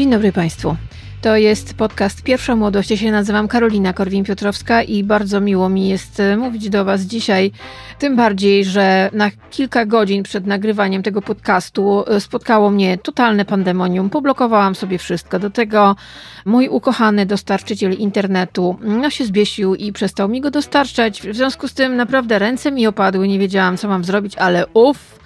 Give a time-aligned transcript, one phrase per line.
[0.00, 0.76] Dzień dobry Państwu.
[1.22, 2.90] To jest podcast Pierwsza Młodość.
[2.90, 7.52] Ja się nazywam Karolina Korwin-Piotrowska i bardzo miło mi jest e, mówić do Was dzisiaj.
[7.98, 14.10] Tym bardziej, że na kilka godzin przed nagrywaniem tego podcastu e, spotkało mnie totalne pandemonium.
[14.10, 15.38] Poblokowałam sobie wszystko.
[15.38, 15.96] Do tego
[16.44, 21.22] mój ukochany dostarczyciel internetu no, się zbiesił i przestał mi go dostarczać.
[21.22, 23.28] W związku z tym naprawdę ręce mi opadły.
[23.28, 25.19] Nie wiedziałam, co mam zrobić, ale uff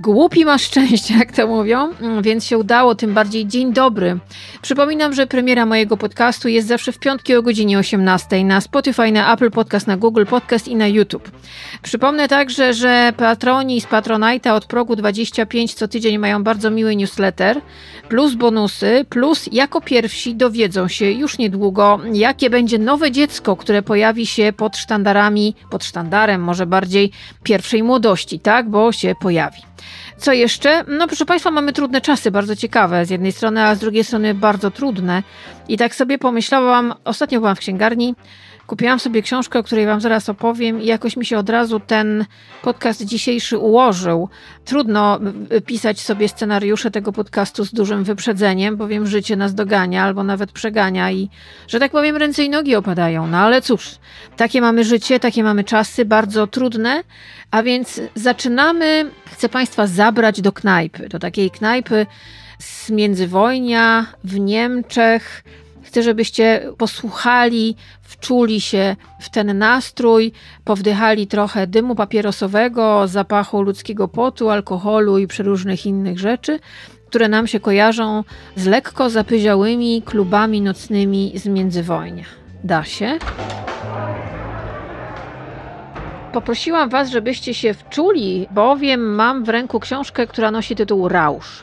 [0.00, 4.18] Głupi ma szczęście, jak to mówią, mm, więc się udało, tym bardziej dzień dobry.
[4.62, 9.34] Przypominam, że premiera mojego podcastu jest zawsze w piątki o godzinie 18 na Spotify, na
[9.34, 11.30] Apple Podcast, na Google Podcast i na YouTube.
[11.82, 17.60] Przypomnę także, że patroni z Patronite'a od progu 25 co tydzień mają bardzo miły newsletter,
[18.08, 24.26] plus bonusy, plus jako pierwsi dowiedzą się już niedługo, jakie będzie nowe dziecko, które pojawi
[24.26, 27.12] się pod sztandarami, pod sztandarem może bardziej
[27.42, 29.69] pierwszej młodości, tak, bo się pojawi.
[30.20, 30.84] Co jeszcze?
[30.88, 34.34] No proszę Państwa, mamy trudne czasy, bardzo ciekawe z jednej strony, a z drugiej strony
[34.34, 35.22] bardzo trudne.
[35.68, 38.14] I tak sobie pomyślałam, ostatnio byłam w księgarni,
[38.70, 42.24] Kupiłam sobie książkę, o której Wam zaraz opowiem, i jakoś mi się od razu ten
[42.62, 44.28] podcast dzisiejszy ułożył.
[44.64, 45.20] Trudno
[45.66, 51.10] pisać sobie scenariusze tego podcastu z dużym wyprzedzeniem, bowiem życie nas dogania albo nawet przegania
[51.10, 51.28] i,
[51.68, 53.26] że tak powiem, ręce i nogi opadają.
[53.26, 53.90] No ale cóż,
[54.36, 57.02] takie mamy życie, takie mamy czasy, bardzo trudne.
[57.50, 59.10] A więc zaczynamy.
[59.32, 62.06] Chcę Państwa zabrać do knajpy, do takiej knajpy
[62.58, 65.44] z międzywojnia w Niemczech
[65.90, 70.32] Chcę, żebyście posłuchali, wczuli się w ten nastrój,
[70.64, 76.58] powdychali trochę dymu papierosowego, zapachu ludzkiego potu, alkoholu i przeróżnych innych rzeczy,
[77.06, 78.24] które nam się kojarzą
[78.56, 82.24] z lekko zapyziałymi klubami nocnymi z międzywojnia.
[82.64, 83.18] Da się?
[86.32, 91.62] Poprosiłam Was, żebyście się wczuli, bowiem mam w ręku książkę, która nosi tytuł Rausz.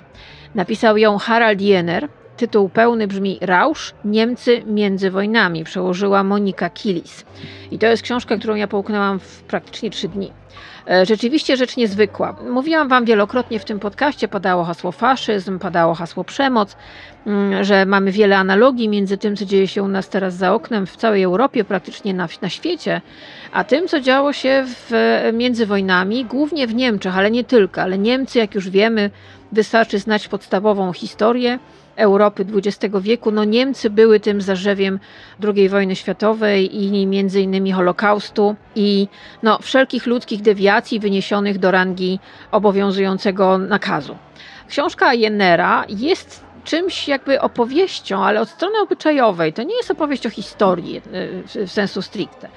[0.55, 7.25] Napisał ją Harald Jenner, Tytuł pełny brzmi Rausz Niemcy między wojnami, przełożyła Monika Kilis.
[7.71, 10.31] I to jest książka, którą ja połknęłam w praktycznie trzy dni.
[10.89, 12.35] E, rzeczywiście rzecz niezwykła.
[12.49, 16.75] Mówiłam Wam wielokrotnie w tym podcaście, padało hasło faszyzm, padało hasło przemoc,
[17.25, 20.85] mm, że mamy wiele analogii między tym, co dzieje się u nas teraz za oknem
[20.85, 23.01] w całej Europie, praktycznie na, na świecie,
[23.51, 24.91] a tym, co działo się w,
[25.33, 27.81] między wojnami, głównie w Niemczech, ale nie tylko.
[27.81, 29.11] Ale Niemcy, jak już wiemy,
[29.51, 31.59] wystarczy znać podstawową historię
[31.97, 34.99] Europy XX wieku, no Niemcy były tym zarzewiem
[35.43, 39.07] II wojny światowej i między innymi Holokaustu i
[39.43, 42.19] no, wszelkich ludzkich dewiacji wyniesionych do rangi
[42.51, 44.17] obowiązującego nakazu.
[44.67, 49.53] Książka Jennera jest czymś jakby opowieścią, ale od strony obyczajowej.
[49.53, 50.97] To nie jest opowieść o historii
[51.57, 52.49] e, w sensu stricte.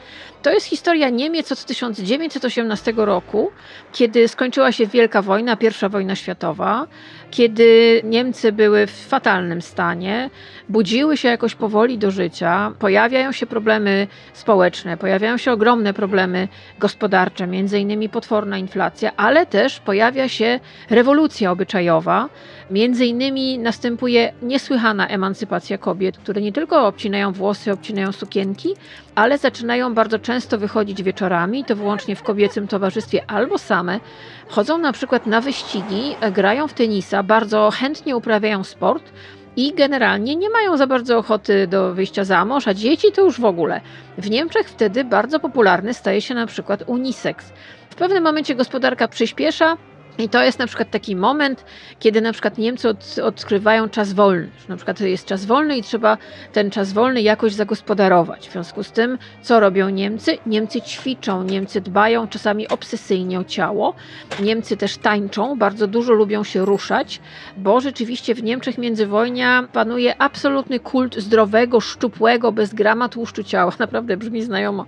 [0.43, 3.51] To jest historia Niemiec od 1918 roku,
[3.93, 6.87] kiedy skończyła się Wielka Wojna, I wojna światowa,
[7.31, 10.31] kiedy Niemcy były w fatalnym stanie,
[10.69, 16.49] budziły się jakoś powoli do życia, pojawiają się problemy społeczne, pojawiają się ogromne problemy
[16.79, 20.61] gospodarcze, między innymi potworna inflacja, ale też pojawia się
[20.91, 22.29] rewolucja obyczajowa,
[22.71, 28.75] między innymi następuje niesłychana emancypacja kobiet, które nie tylko obcinają włosy, obcinają sukienki,
[29.15, 34.01] ale zaczynają bardzo często wychodzić wieczorami, to wyłącznie w kobiecym towarzystwie albo same.
[34.49, 39.13] Chodzą na przykład na wyścigi, grają w tenisa, bardzo chętnie uprawiają sport
[39.57, 43.41] i generalnie nie mają za bardzo ochoty do wyjścia za mąż, a dzieci to już
[43.41, 43.81] w ogóle.
[44.19, 47.53] W Niemczech wtedy bardzo popularny staje się na przykład unisex.
[47.91, 49.77] W pewnym momencie gospodarka przyspiesza,
[50.23, 51.65] i to jest na przykład taki moment,
[51.99, 54.49] kiedy na przykład Niemcy od, odkrywają czas wolny.
[54.69, 56.19] Na przykład jest czas wolny i trzeba
[56.53, 58.49] ten czas wolny jakoś zagospodarować.
[58.49, 60.39] W związku z tym, co robią Niemcy?
[60.47, 63.95] Niemcy ćwiczą, Niemcy dbają czasami obsesyjnie o ciało.
[64.43, 67.21] Niemcy też tańczą, bardzo dużo lubią się ruszać,
[67.57, 73.73] bo rzeczywiście w Niemczech międzywojnia panuje absolutny kult zdrowego, szczupłego, bez grama tłuszczu ciała.
[73.79, 74.87] Naprawdę brzmi znajomo.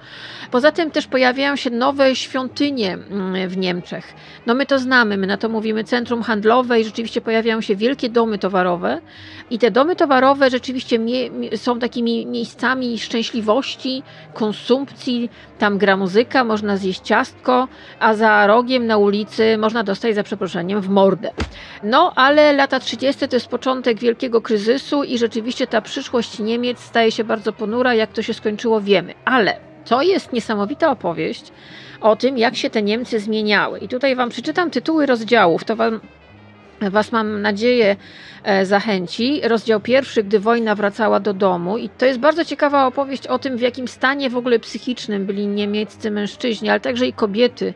[0.51, 4.15] Poza tym też pojawiają się nowe świątynie mm, w Niemczech.
[4.47, 8.39] No my to znamy, na to mówimy centrum handlowe i rzeczywiście pojawiają się wielkie domy
[8.39, 9.01] towarowe
[9.51, 10.99] i te domy towarowe rzeczywiście
[11.57, 14.03] są takimi miejscami szczęśliwości,
[14.35, 17.69] konsumpcji, tam gra muzyka, można zjeść ciastko,
[18.01, 21.31] a za rogiem na ulicy można dostać za przeproszeniem w mordę.
[21.83, 23.29] No, ale lata 30.
[23.29, 28.13] to jest początek wielkiego kryzysu i rzeczywiście ta przyszłość Niemiec staje się bardzo ponura, jak
[28.13, 31.53] to się skończyło wiemy, ale to jest niesamowita opowieść,
[32.01, 33.79] o tym, jak się te Niemcy zmieniały.
[33.79, 36.01] I tutaj Wam przeczytam tytuły rozdziałów, to Wam
[36.91, 37.97] Was mam nadzieję
[38.45, 39.41] e, zachęci.
[39.45, 41.79] Rozdział pierwszy, gdy wojna wracała do domu.
[41.79, 45.47] I to jest bardzo ciekawa opowieść o tym, w jakim stanie w ogóle psychicznym byli
[45.47, 47.75] niemieccy mężczyźni, ale także i kobiety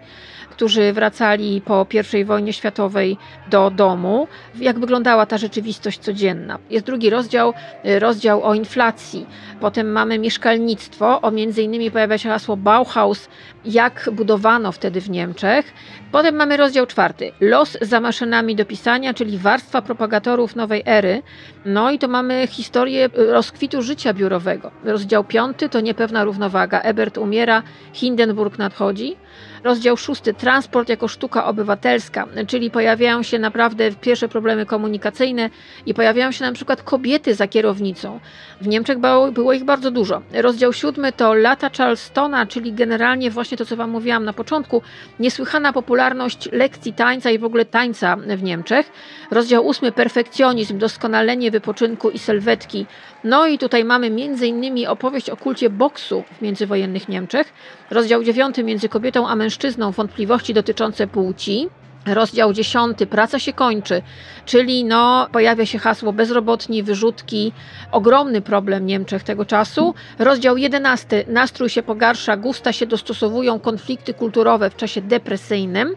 [0.56, 1.86] którzy wracali po
[2.20, 3.16] I wojnie światowej
[3.50, 4.28] do domu,
[4.60, 6.58] jak wyglądała ta rzeczywistość codzienna.
[6.70, 7.54] Jest drugi rozdział,
[7.86, 9.26] y, rozdział o inflacji.
[9.60, 13.28] Potem mamy mieszkalnictwo, o między innymi pojawia się hasło Bauhaus,
[13.64, 15.72] jak budowano wtedy w Niemczech.
[16.12, 21.22] Potem mamy rozdział czwarty, los za maszynami do pisania, czyli warstwa propagatorów nowej ery.
[21.64, 24.70] No i to mamy historię rozkwitu życia biurowego.
[24.84, 26.80] Rozdział piąty to niepewna równowaga.
[26.80, 27.62] Ebert umiera,
[27.92, 29.16] Hindenburg nadchodzi.
[29.64, 35.50] Rozdział szósty, transport jako sztuka obywatelska, czyli pojawiają się naprawdę pierwsze problemy komunikacyjne
[35.86, 38.20] i pojawiają się na przykład kobiety za kierownicą.
[38.60, 38.98] W Niemczech
[39.32, 40.22] było, ich bardzo dużo.
[40.32, 44.82] Rozdział siódmy to lata Charlestona, czyli generalnie właśnie to, co Wam mówiłam na początku,
[45.20, 48.92] niesłychana popularność lekcji tańca i w ogóle tańca w Niemczech.
[49.30, 52.86] Rozdział ósmy, perfekcjonizm, doskonalenie wypoczynku i sylwetki.
[53.26, 54.10] No i tutaj mamy
[54.46, 57.52] innymi opowieść o kulcie boksu w międzywojennych Niemczech.
[57.90, 61.68] Rozdział dziewiąty, między kobietą a mężczyzną, wątpliwości dotyczące płci.
[62.06, 62.98] Rozdział 10.
[63.10, 64.02] Praca się kończy,
[64.44, 67.52] czyli no, pojawia się hasło bezrobotni, wyrzutki,
[67.92, 69.94] ogromny problem Niemczech tego czasu.
[70.18, 71.24] Rozdział 11.
[71.28, 75.96] Nastrój się pogarsza, gusta się dostosowują, konflikty kulturowe w czasie depresyjnym.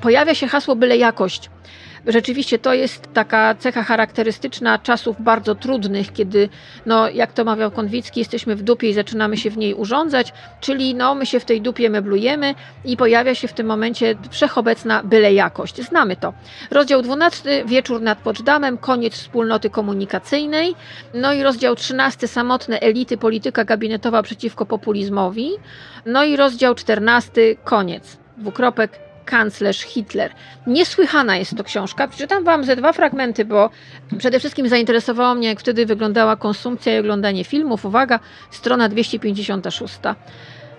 [0.00, 1.50] Pojawia się hasło byle jakość.
[2.06, 6.48] Rzeczywiście to jest taka cecha charakterystyczna czasów bardzo trudnych, kiedy,
[6.86, 10.94] no, jak to mawiał Konwicki, jesteśmy w dupie i zaczynamy się w niej urządzać, czyli
[10.94, 12.54] no, my się w tej dupie meblujemy
[12.84, 15.82] i pojawia się w tym momencie wszechobecna byle jakość.
[15.82, 16.32] Znamy to.
[16.70, 20.74] Rozdział 12, wieczór nad Poczdamem, koniec wspólnoty komunikacyjnej.
[21.14, 25.50] No i rozdział 13, samotne elity, polityka gabinetowa przeciwko populizmowi.
[26.06, 28.16] No i rozdział 14, koniec.
[28.36, 30.32] Dwukropek, kanclerz Hitler.
[30.66, 32.08] Niesłychana jest to książka.
[32.08, 33.70] Przeczytam Wam ze dwa fragmenty, bo
[34.18, 37.84] przede wszystkim zainteresowało mnie, jak wtedy wyglądała konsumpcja i oglądanie filmów.
[37.84, 38.20] Uwaga,
[38.50, 39.98] strona 256.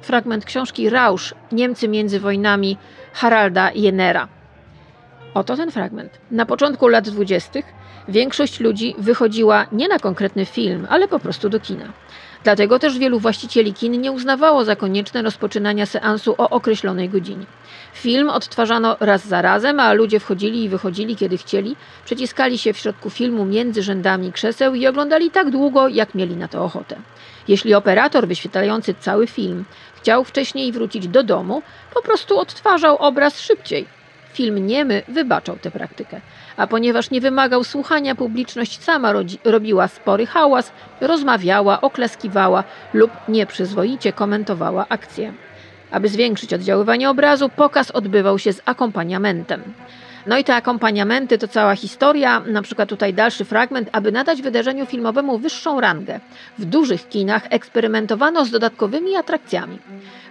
[0.02, 2.78] Fragment książki Rausch, Niemcy między wojnami
[3.14, 4.28] Haralda Jenera.
[5.34, 6.20] Oto ten fragment.
[6.32, 7.60] Na początku lat 20.
[8.08, 11.94] większość ludzi wychodziła nie na konkretny film, ale po prostu do kina.
[12.44, 17.46] Dlatego też wielu właścicieli kin nie uznawało za konieczne rozpoczynania seansu o określonej godzinie.
[17.94, 21.76] Film odtwarzano raz za razem, a ludzie wchodzili i wychodzili kiedy chcieli,
[22.06, 26.48] przeciskali się w środku filmu między rzędami krzeseł i oglądali tak długo, jak mieli na
[26.48, 26.96] to ochotę.
[27.48, 31.62] Jeśli operator wyświetlający cały film chciał wcześniej wrócić do domu,
[31.94, 33.97] po prostu odtwarzał obraz szybciej.
[34.38, 36.22] Film niemy wybaczał tę praktykę
[36.58, 39.14] a ponieważ nie wymagał słuchania, publiczność sama
[39.44, 42.64] robiła spory hałas, rozmawiała, oklaskiwała
[42.94, 45.34] lub nieprzyzwoicie komentowała akcję.
[45.92, 49.62] Aby zwiększyć oddziaływanie obrazu, pokaz odbywał się z akompaniamentem.
[50.28, 54.86] No i te akompaniamenty to cała historia, na przykład tutaj dalszy fragment, aby nadać wydarzeniu
[54.86, 56.20] filmowemu wyższą rangę.
[56.58, 59.80] W dużych kinach eksperymentowano z dodatkowymi atrakcjami.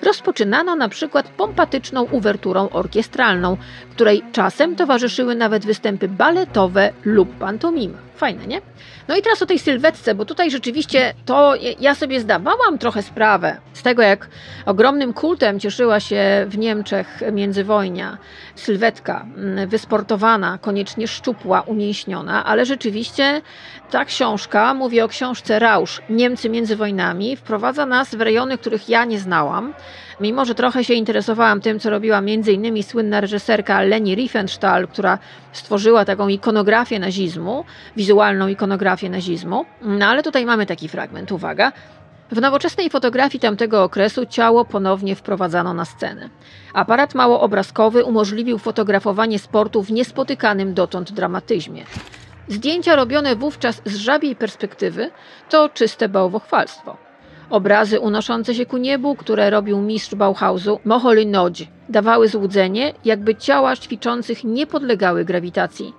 [0.03, 3.57] Rozpoczynano na przykład pompatyczną uwerturą orkiestralną,
[3.91, 8.06] której czasem towarzyszyły nawet występy baletowe lub pantomima.
[8.17, 8.61] Fajne, nie?
[9.09, 13.57] No i teraz o tej sylwetce, bo tutaj rzeczywiście to ja sobie zdawałam trochę sprawę
[13.73, 14.29] z tego, jak
[14.67, 18.19] ogromnym kultem cieszyła się w Niemczech międzywojnia
[18.55, 23.43] sylwetka, mm, wysportowana, koniecznie szczupła, umięśniona, ale rzeczywiście
[23.91, 29.05] ta książka, mówię o książce Rausch, Niemcy między wojnami, wprowadza nas w rejony, których ja
[29.05, 29.75] nie znałam.
[30.21, 32.83] Mimo, że trochę się interesowałam tym, co robiła m.in.
[32.83, 35.19] słynna reżyserka Leni Riefenstahl, która
[35.53, 37.65] stworzyła taką ikonografię nazizmu,
[37.97, 39.65] wizualną ikonografię nazizmu.
[39.83, 41.73] No ale tutaj mamy taki fragment, uwaga.
[42.31, 46.29] W nowoczesnej fotografii tamtego okresu ciało ponownie wprowadzano na scenę.
[46.75, 51.85] Aparat małoobrazkowy umożliwił fotografowanie sportu w niespotykanym dotąd dramatyzmie.
[52.49, 55.11] Zdjęcia robione wówczas z żabiej perspektywy
[55.51, 57.06] to czyste bałwochwalstwo.
[57.51, 63.77] Obrazy unoszące się ku niebu, które robił mistrz Bauhausu, Moholy Nodzi, dawały złudzenie, jakby ciała
[63.77, 65.93] ćwiczących nie podlegały grawitacji.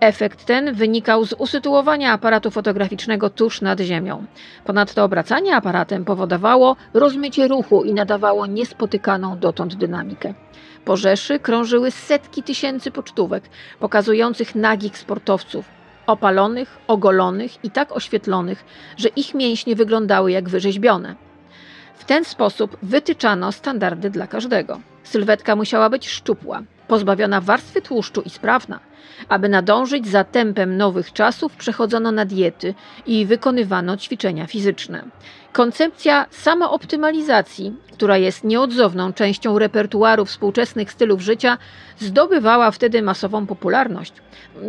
[0.00, 4.24] Efekt ten wynikał z usytuowania aparatu fotograficznego tuż nad ziemią.
[4.64, 10.34] Ponadto obracanie aparatem powodowało rozmycie ruchu i nadawało niespotykaną dotąd dynamikę.
[10.84, 13.44] Po Rzeszy krążyły setki tysięcy pocztówek
[13.80, 18.64] pokazujących nagich sportowców, opalonych, ogolonych i tak oświetlonych,
[18.96, 21.14] że ich mięśnie wyglądały jak wyrzeźbione.
[21.94, 24.80] W ten sposób wytyczano standardy dla każdego.
[25.04, 28.80] Sylwetka musiała być szczupła, pozbawiona warstwy tłuszczu i sprawna.
[29.28, 32.74] Aby nadążyć za tempem nowych czasów, przechodzono na diety
[33.06, 35.04] i wykonywano ćwiczenia fizyczne.
[35.52, 41.58] Koncepcja samooptymalizacji, która jest nieodzowną częścią repertuaru współczesnych stylów życia,
[41.98, 44.12] zdobywała wtedy masową popularność.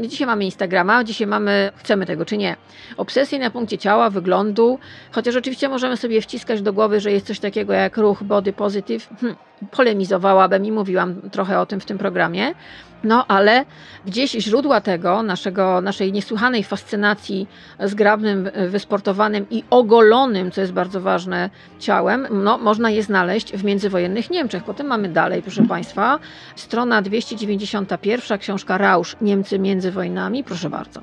[0.01, 2.55] Dzisiaj mamy Instagrama, dzisiaj mamy, chcemy tego czy nie,
[2.97, 4.79] obsesję na punkcie ciała, wyglądu,
[5.11, 9.09] chociaż oczywiście możemy sobie wciskać do głowy, że jest coś takiego jak ruch body positive.
[9.21, 9.35] Hm,
[9.71, 12.53] polemizowałabym i mówiłam trochę o tym w tym programie.
[13.03, 13.65] No ale
[14.05, 17.47] gdzieś źródła tego, naszego, naszej niesłychanej fascynacji
[17.79, 24.29] zgrabnym, wysportowanym i ogolonym, co jest bardzo ważne, ciałem, no, można je znaleźć w międzywojennych
[24.29, 24.63] Niemczech.
[24.63, 26.19] Potem mamy dalej, proszę Państwa,
[26.55, 31.01] strona 291, książka Rausch, Niemcy między wojnami, proszę bardzo.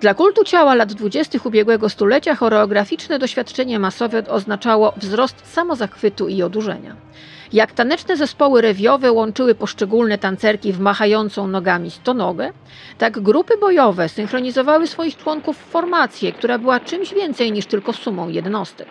[0.00, 1.38] Dla kultu ciała lat 20.
[1.44, 6.96] ubiegłego stulecia choreograficzne doświadczenie masowe oznaczało wzrost samozachwytu i odurzenia.
[7.52, 12.52] Jak taneczne zespoły rewiowe łączyły poszczególne tancerki w machającą nogami stonogę,
[12.98, 18.28] tak grupy bojowe synchronizowały swoich członków w formację, która była czymś więcej niż tylko sumą
[18.28, 18.88] jednostek.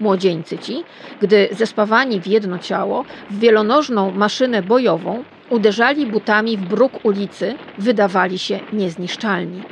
[0.00, 0.84] Młodzieńcy ci,
[1.20, 8.38] gdy zespawani w jedno ciało, w wielonożną maszynę bojową, uderzali butami w bruk ulicy, wydawali
[8.38, 9.62] się niezniszczalni.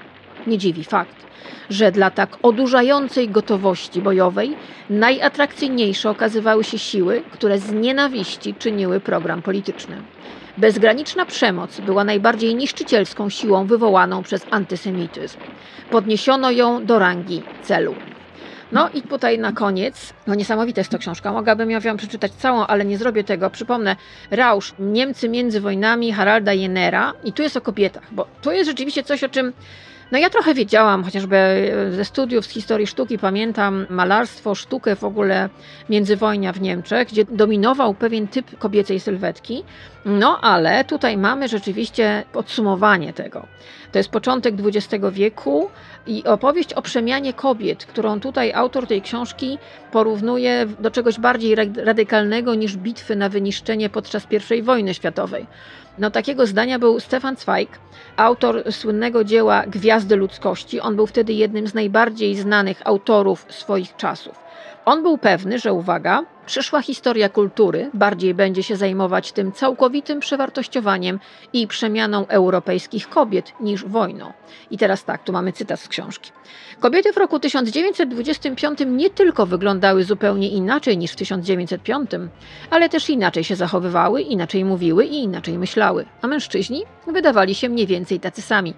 [0.46, 1.23] Nie dziwi fakt,
[1.70, 4.56] że dla tak odurzającej gotowości bojowej
[4.90, 9.96] najatrakcyjniejsze okazywały się siły, które z nienawiści czyniły program polityczny.
[10.58, 15.38] Bezgraniczna przemoc była najbardziej niszczycielską siłą wywołaną przez antysemityzm.
[15.90, 17.94] Podniesiono ją do rangi celu.
[18.72, 22.66] No i tutaj na koniec, no niesamowita jest to książka, mogłabym ją wam przeczytać całą,
[22.66, 23.50] ale nie zrobię tego.
[23.50, 23.96] Przypomnę,
[24.30, 29.02] Rausch, Niemcy między wojnami Haralda Jennera i tu jest o kobietach, bo to jest rzeczywiście
[29.02, 29.52] coś, o czym
[30.14, 31.36] no ja trochę wiedziałam, chociażby
[31.90, 35.48] ze studiów z historii sztuki pamiętam malarstwo, sztukę w ogóle
[35.88, 39.64] międzywojnia w Niemczech, gdzie dominował pewien typ kobiecej sylwetki.
[40.04, 43.46] No ale tutaj mamy rzeczywiście podsumowanie tego.
[43.92, 45.70] To jest początek XX wieku
[46.06, 49.58] i opowieść o przemianie kobiet, którą tutaj autor tej książki
[49.92, 54.26] porównuje do czegoś bardziej radykalnego niż bitwy na wyniszczenie podczas
[54.58, 55.46] I wojny światowej.
[55.98, 57.68] No takiego zdania był Stefan Zweig,
[58.16, 60.80] autor słynnego dzieła Gwiazdy ludzkości.
[60.80, 64.43] On był wtedy jednym z najbardziej znanych autorów swoich czasów.
[64.86, 71.20] On był pewny, że uwaga, przyszła historia kultury bardziej będzie się zajmować tym całkowitym przewartościowaniem
[71.52, 74.32] i przemianą europejskich kobiet niż wojną.
[74.70, 76.32] I teraz tak, tu mamy cytat z książki.
[76.80, 82.10] Kobiety w roku 1925 nie tylko wyglądały zupełnie inaczej niż w 1905,
[82.70, 87.86] ale też inaczej się zachowywały, inaczej mówiły i inaczej myślały, a mężczyźni wydawali się mniej
[87.86, 88.74] więcej tacy sami.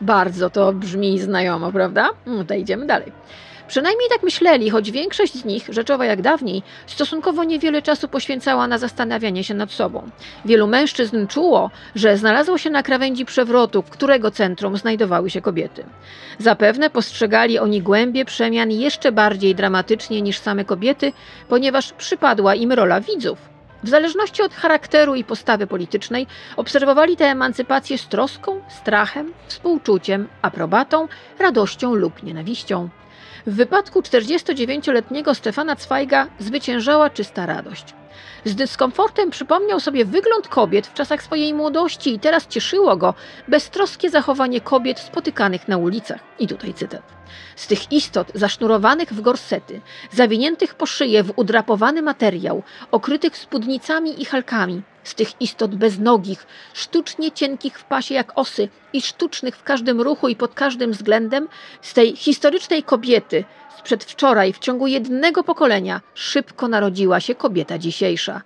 [0.00, 2.10] Bardzo to brzmi znajomo, prawda?
[2.26, 3.12] No to idziemy dalej.
[3.68, 8.78] Przynajmniej tak myśleli, choć większość z nich, rzeczowa jak dawniej, stosunkowo niewiele czasu poświęcała na
[8.78, 10.10] zastanawianie się nad sobą.
[10.44, 15.84] Wielu mężczyzn czuło, że znalazło się na krawędzi przewrotu, którego centrum znajdowały się kobiety.
[16.38, 21.12] Zapewne postrzegali oni głębie przemian jeszcze bardziej dramatycznie niż same kobiety,
[21.48, 23.38] ponieważ przypadła im rola widzów.
[23.82, 31.08] W zależności od charakteru i postawy politycznej obserwowali tę emancypację z troską, strachem, współczuciem, aprobatą,
[31.38, 32.88] radością lub nienawiścią.
[33.48, 37.84] W wypadku 49-letniego Stefana Zweiga zwyciężała czysta radość.
[38.44, 43.14] Z dyskomfortem przypomniał sobie wygląd kobiet w czasach swojej młodości i teraz cieszyło go
[43.48, 46.20] beztroskie zachowanie kobiet spotykanych na ulicach.
[46.38, 47.02] I tutaj cytat.
[47.56, 54.24] Z tych istot zasznurowanych w gorsety, zawiniętych po szyję w udrapowany materiał, okrytych spódnicami i
[54.24, 60.00] halkami, z tych istot beznogich, sztucznie cienkich w pasie jak osy i sztucznych w każdym
[60.00, 61.48] ruchu i pod każdym względem,
[61.82, 63.44] z tej historycznej kobiety
[63.78, 68.42] z przedwczoraj w ciągu jednego pokolenia szybko narodziła się kobieta dzisiejsza.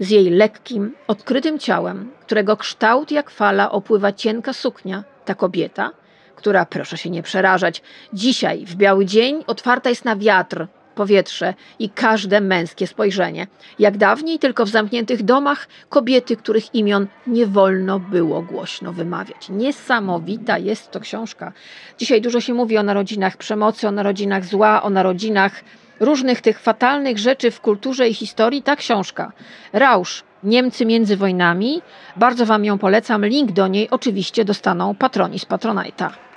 [0.00, 5.90] Z jej lekkim, odkrytym ciałem, którego kształt jak fala opływa cienka suknia, ta kobieta,
[6.36, 10.66] która, proszę się nie przerażać, dzisiaj w biały dzień otwarta jest na wiatr,
[11.00, 13.46] powietrze i każde męskie spojrzenie.
[13.78, 19.48] Jak dawniej, tylko w zamkniętych domach, kobiety, których imion nie wolno było głośno wymawiać.
[19.48, 21.52] Niesamowita jest to książka.
[21.98, 25.64] Dzisiaj dużo się mówi o narodzinach przemocy, o narodzinach zła, o narodzinach
[26.00, 28.62] różnych tych fatalnych rzeczy w kulturze i historii.
[28.62, 29.32] Ta książka,
[29.72, 31.82] Rausz, Niemcy między wojnami.
[32.16, 33.26] Bardzo Wam ją polecam.
[33.26, 36.29] Link do niej oczywiście dostaną patroni z Patronite'a.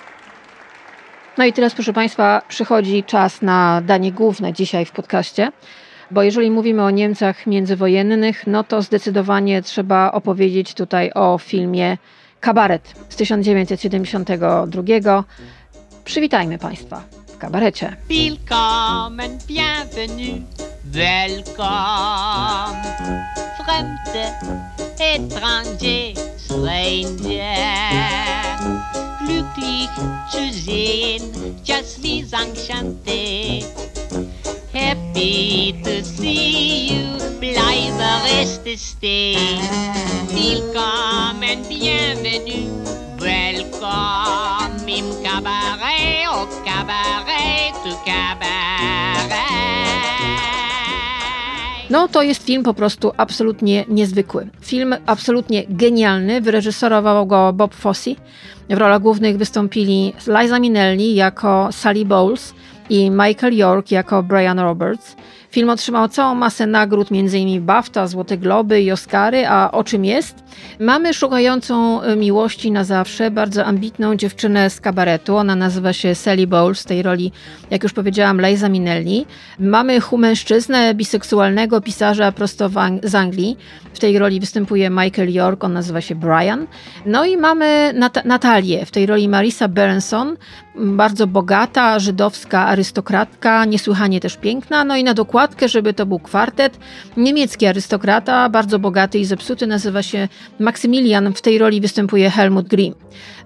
[1.38, 5.52] No i teraz, proszę Państwa, przychodzi czas na danie główne dzisiaj w podcaście,
[6.12, 11.98] bo jeżeli mówimy o Niemcach międzywojennych, no to zdecydowanie trzeba opowiedzieć tutaj o filmie
[12.40, 15.24] Kabaret z 1972.
[16.06, 17.96] Przywitajmy Państwa w kabarecie.
[18.10, 20.42] Willkommen, bienvenue,
[20.86, 22.84] welcome,
[23.66, 24.32] fremde,
[25.00, 27.44] étranger, stranger.
[29.25, 29.89] Fille
[30.30, 33.63] Suzanne, just suis enchantée.
[34.74, 39.36] Happy to see you, bleibe reste stay.
[40.34, 42.70] Willkommen, bienvenue,
[43.20, 48.62] welcome im cabaret, au cabaret, to cabaret.
[51.93, 54.47] No to jest film po prostu absolutnie niezwykły.
[54.62, 56.41] Film absolutnie genialny.
[56.41, 58.12] Wyreżyserował go Bob Fosse.
[58.69, 62.53] W rolach głównych wystąpili Liza Minnelli jako Sally Bowles
[62.89, 65.15] i Michael York jako Brian Roberts.
[65.53, 67.65] Film otrzymał całą masę nagród, m.in.
[67.65, 70.43] BAFTA, Złote Globy i Oscary, a o czym jest?
[70.79, 75.38] Mamy szukającą e, miłości na zawsze bardzo ambitną dziewczynę z kabaretu.
[75.38, 77.31] Ona nazywa się Sally Bowles, w tej roli,
[77.72, 79.25] jak już powiedziałam, Liza Minnelli.
[79.60, 82.69] Mamy mężczyznę biseksualnego pisarza prosto
[83.03, 83.57] z Anglii.
[83.93, 86.67] W tej roli występuje Michael York, on nazywa się Brian.
[87.05, 90.38] No i mamy Nat Natalię, w tej roli Marisa Berenson,
[90.75, 94.86] bardzo bogata, żydowska arystokratka, niesłychanie też piękna.
[94.86, 96.80] No i na dokładkę, żeby to był kwartet,
[97.18, 100.27] niemiecki arystokrata, bardzo bogaty i zepsuty, nazywa się
[100.60, 101.34] Maksymilian.
[101.34, 102.96] W tej roli występuje Helmut Grimm.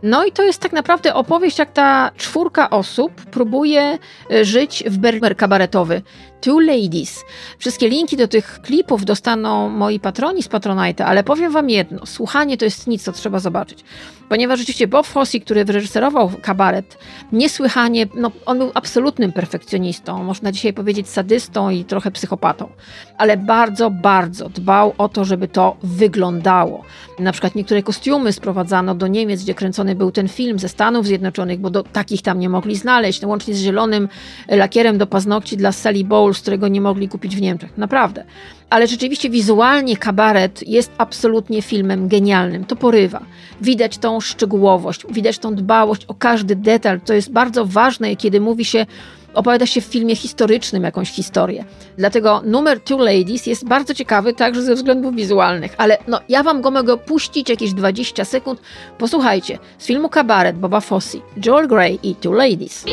[0.03, 3.97] No i to jest tak naprawdę opowieść, jak ta czwórka osób próbuje
[4.31, 6.01] e, żyć w berber kabaretowy.
[6.41, 7.23] Two Ladies.
[7.57, 12.57] Wszystkie linki do tych klipów dostaną moi patroni z Patronite, ale powiem wam jedno, słuchanie
[12.57, 13.83] to jest nic, co trzeba zobaczyć.
[14.29, 16.97] Ponieważ rzeczywiście Bob Fosse, który wyreżyserował kabaret,
[17.31, 22.69] niesłychanie, no on był absolutnym perfekcjonistą, można dzisiaj powiedzieć sadystą i trochę psychopatą,
[23.17, 26.83] ale bardzo, bardzo dbał o to, żeby to wyglądało.
[27.19, 31.59] Na przykład niektóre kostiumy sprowadzano do Niemiec, gdzie kręcony był ten film ze Stanów Zjednoczonych,
[31.59, 34.09] bo do, takich tam nie mogli znaleźć, no, łącznie z zielonym
[34.49, 37.77] lakierem do paznokci dla Sally Bowles, którego nie mogli kupić w Niemczech.
[37.77, 38.23] Naprawdę.
[38.69, 42.65] Ale rzeczywiście wizualnie kabaret jest absolutnie filmem genialnym.
[42.65, 43.21] To porywa.
[43.61, 47.01] Widać tą szczegółowość, widać tą dbałość o każdy detal.
[47.01, 48.85] To jest bardzo ważne, kiedy mówi się
[49.33, 51.65] opowiada się w filmie historycznym jakąś historię.
[51.97, 56.61] Dlatego numer Two Ladies jest bardzo ciekawy także ze względów wizualnych, ale no, ja wam
[56.61, 58.61] go mogę puścić jakieś 20 sekund.
[58.97, 62.83] Posłuchajcie, z filmu Kabaret Boba Fosse, Joel Grey i Two Ladies.
[62.83, 62.91] Two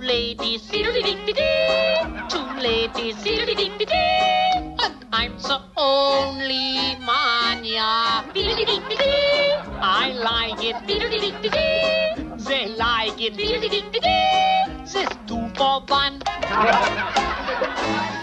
[0.00, 1.22] ladies, two ladies,
[5.38, 8.24] so only mania.
[9.84, 10.76] I like it,
[12.46, 13.32] they like it.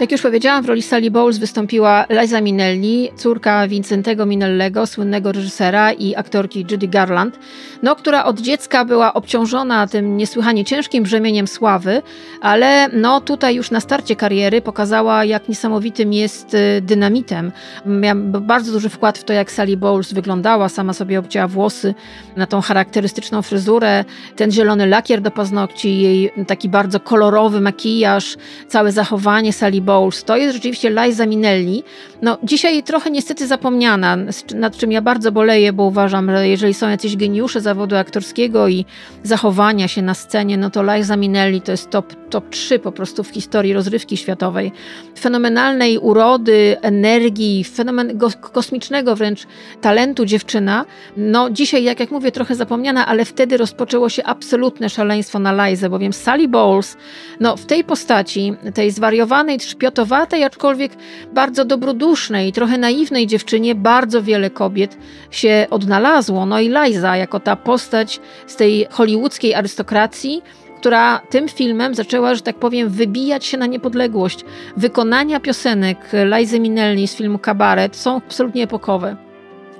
[0.00, 5.92] Jak już powiedziałam, w roli Sally Bowles wystąpiła Liza Minnelli, córka Vincentego Minnellego, słynnego reżysera
[5.92, 7.38] i aktorki Judy Garland,
[7.82, 12.02] no, która od dziecka była obciążona tym niesłychanie ciężkim brzemieniem sławy,
[12.40, 17.52] ale no, tutaj już na starcie kariery pokazała, jak niesamowitym jest y, dynamitem.
[17.86, 21.94] Miała bardzo duży wkład w to, jak Sally Bowles wyglądała, sama sobie obcięła włosy
[22.36, 24.04] na tą charakterystyczną fryzurę,
[24.36, 27.19] ten zielony lakier do paznokci, jej taki bardzo kolorowy
[27.60, 28.36] makijaż,
[28.68, 30.24] całe zachowanie Sally Bowles.
[30.24, 31.84] To jest rzeczywiście Liza Minnelli.
[32.22, 34.16] No, dzisiaj trochę niestety zapomniana,
[34.54, 38.84] nad czym ja bardzo boleję, bo uważam, że jeżeli są jacyś geniusze zawodu aktorskiego i
[39.22, 43.24] zachowania się na scenie, no to Liza Minnelli to jest top, top 3 po prostu
[43.24, 44.72] w historii rozrywki światowej.
[45.18, 48.18] Fenomenalnej urody, energii, fenomen
[48.52, 49.46] kosmicznego wręcz
[49.80, 50.84] talentu dziewczyna.
[51.16, 55.90] No dzisiaj, jak, jak mówię, trochę zapomniana, ale wtedy rozpoczęło się absolutne szaleństwo na Lizę,
[55.90, 56.96] bowiem Sally Bowles,
[57.40, 60.92] no w tej postaci, tej zwariowanej, trzpiotowatej, aczkolwiek
[61.32, 64.96] bardzo dobrodusznej trochę naiwnej dziewczynie, bardzo wiele kobiet
[65.30, 66.46] się odnalazło.
[66.46, 70.42] No i Liza, jako ta postać z tej hollywoodzkiej arystokracji,
[70.80, 74.44] która tym filmem zaczęła, że tak powiem, wybijać się na niepodległość.
[74.76, 75.98] Wykonania piosenek
[76.36, 79.29] Lizy Minnelli z filmu Kabaret są absolutnie epokowe.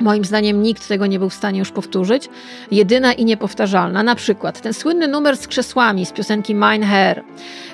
[0.01, 2.29] Moim zdaniem nikt tego nie był w stanie już powtórzyć.
[2.71, 4.03] Jedyna i niepowtarzalna.
[4.03, 7.23] Na przykład ten słynny numer z krzesłami z piosenki Mine Hair.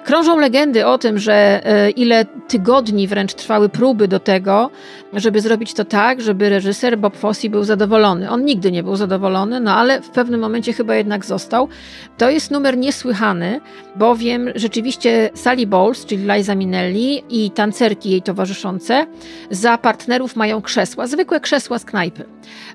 [0.04, 4.70] Krążą legendy o tym, że e, ile tygodni wręcz trwały próby do tego,
[5.12, 8.30] żeby zrobić to tak, żeby reżyser Bob Fosse był zadowolony.
[8.30, 11.68] On nigdy nie był zadowolony, no ale w pewnym momencie chyba jednak został.
[12.18, 13.60] To jest numer niesłychany,
[13.96, 19.06] bowiem rzeczywiście Sally Bowles, czyli Liza Minnelli i tancerki jej towarzyszące
[19.50, 22.15] za partnerów mają krzesła, zwykłe krzesła z knajpy.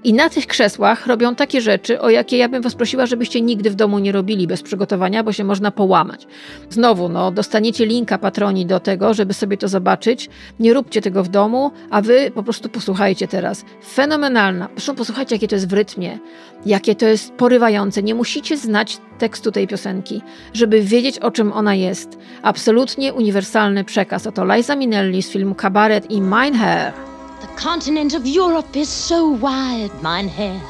[0.03, 3.69] I na tych krzesłach robią takie rzeczy, o jakie ja bym was prosiła, żebyście nigdy
[3.69, 6.27] w domu nie robili bez przygotowania, bo się można połamać.
[6.69, 10.29] Znowu, no, dostaniecie linka patroni do tego, żeby sobie to zobaczyć.
[10.59, 13.65] Nie róbcie tego w domu, a wy po prostu posłuchajcie teraz.
[13.93, 14.67] Fenomenalna.
[14.67, 16.19] Proszę posłuchajcie, jakie to jest w rytmie,
[16.65, 18.03] jakie to jest porywające.
[18.03, 20.21] Nie musicie znać tekstu tej piosenki,
[20.53, 22.17] żeby wiedzieć, o czym ona jest.
[22.41, 24.27] Absolutnie uniwersalny przekaz.
[24.27, 27.10] Oto Liza Minnelli z filmu Kabaret i Mein Herr.
[27.41, 30.61] The continent of Europe is so wide, mein Herr.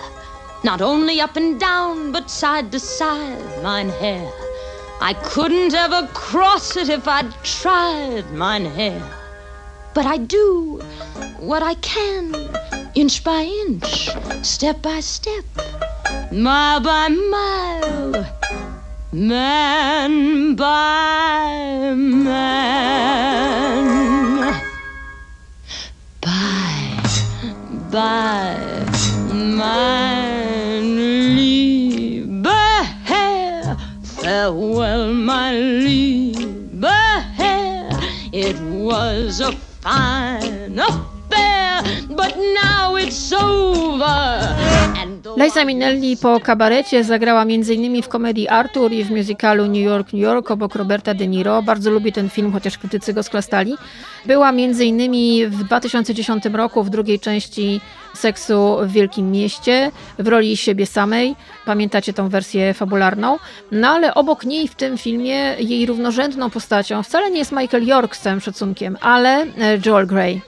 [0.63, 4.31] Not only up and down, but side to side, mine hair.
[5.01, 9.01] I couldn't ever cross it if I'd tried, mine hair.
[9.93, 10.79] But I do
[11.39, 12.35] what I can,
[12.95, 14.09] inch by inch,
[14.43, 15.43] step by step,
[16.31, 18.25] mile by mile,
[19.11, 23.41] man by man.
[27.91, 28.85] Bye,
[29.33, 30.95] mein
[31.35, 33.77] lieber Herr.
[34.03, 36.87] Farewell, my lieber
[37.35, 37.89] Herr.
[38.31, 39.51] It was a
[39.81, 41.10] fine affair,
[45.37, 48.01] Liza Minnelli po kabarecie zagrała m.in.
[48.01, 51.61] w komedii Arthur i w musicalu New York, New York obok Roberta De Niro.
[51.61, 53.75] Bardzo lubię ten film, chociaż krytycy go sklastali.
[54.25, 55.49] Była m.in.
[55.49, 57.81] w 2010 roku w drugiej części
[58.13, 61.35] Seksu w Wielkim Mieście w roli siebie samej.
[61.65, 63.37] Pamiętacie tą wersję fabularną?
[63.71, 68.15] No ale obok niej w tym filmie jej równorzędną postacią wcale nie jest Michael York
[68.15, 69.47] z całym szacunkiem, ale e,
[69.85, 70.41] Joel Grey.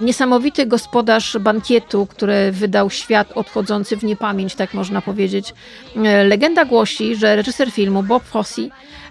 [0.00, 5.54] Niesamowity gospodarz bankietu, który wydał świat odchodzący w niepamięć, tak można powiedzieć.
[5.96, 8.62] E, Legenda głosi, że reżyser filmu Bob Fosse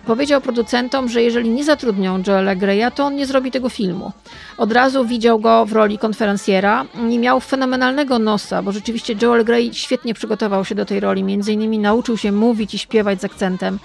[0.06, 4.12] powiedział producentom, że jeżeli nie zatrudnią Joela Greya, to on nie zrobi tego filmu.
[4.58, 9.74] Od razu widział go w roli konferencjera i miał fenomenalnego nosa, bo rzeczywiście Joel Grey
[9.74, 13.80] świetnie przygotował się do tej roli, między innymi nauczył się mówić i śpiewać z akcentem.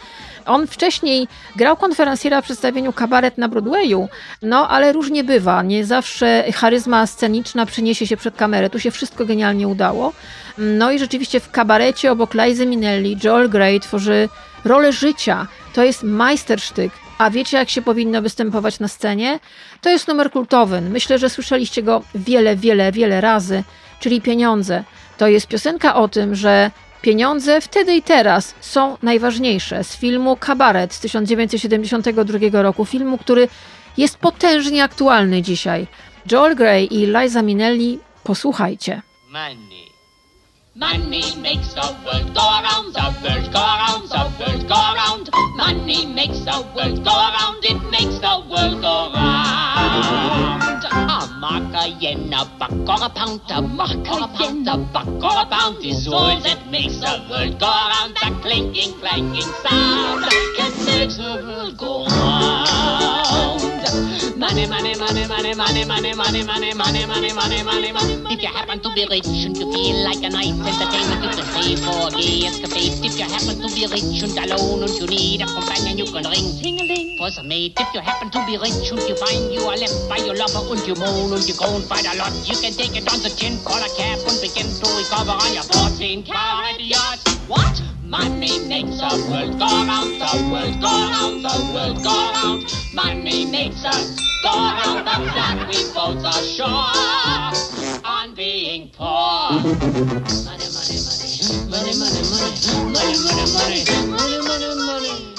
[0.49, 4.09] On wcześniej grał konferencjera w przedstawieniu Kabaret na Broadwayu,
[4.43, 5.63] no ale różnie bywa.
[5.63, 8.71] Nie zawsze charyzma sceniczna przyniesie się przed kamerę.
[8.71, 10.13] Tu się wszystko genialnie udało.
[10.59, 14.29] No i rzeczywiście w kabarecie obok Lizy Minnelli Joel Grey tworzy
[14.65, 15.47] rolę życia.
[15.75, 16.93] To jest majstersztyk.
[17.19, 19.41] A wiecie, jak się powinno występować na scenie?
[19.81, 20.81] To jest numer kultowy.
[20.81, 23.65] Myślę, że słyszeliście go wiele, wiele, wiele razy,
[24.01, 24.85] czyli pieniądze.
[25.19, 26.71] To jest piosenka o tym, że
[27.03, 29.85] Pieniądze wtedy i teraz są najważniejsze.
[29.85, 33.49] Z filmu Kabaret z 1972 roku, filmu, który
[33.97, 35.87] jest potężnie aktualny dzisiaj.
[36.33, 39.03] Joel Grey i Liza Minnelli, posłuchajcie.
[39.29, 39.88] Money.
[40.79, 45.29] Money makes the world go around, the world go around, the world go around.
[45.57, 50.85] Money makes the world go around, it makes the world go round.
[50.87, 55.09] A mark, a yen, a buck, or a pound, a mark, a yen, a buck,
[55.09, 58.15] or a pound is all that makes the world go around.
[58.23, 63.19] That clinking, clanking sound can make the world go round.
[64.39, 68.35] Money, money, money, money, money, money, money, money, money, money, money, money, money.
[68.35, 71.47] If you happen to be rich and you feel like a nice entertainment, you can
[71.49, 73.01] stay for a gay escapade.
[73.01, 76.25] If you happen to be rich and alone and you need a companion, you can
[76.29, 77.73] ring ting-a-ling for some mate.
[77.81, 80.61] If you happen to be rich and you find you are left by your lover
[80.77, 83.33] and you moan and you groan quite a lot, you can take it on the
[83.33, 87.21] chin, call a cab and begin to recover on your 14 carat yacht.
[87.49, 87.81] What?
[88.05, 92.65] Money makes the world go round, the world go round, the world go round.
[92.95, 95.69] Money makes us go round the block.
[95.69, 96.89] We both are sure
[98.05, 98.35] on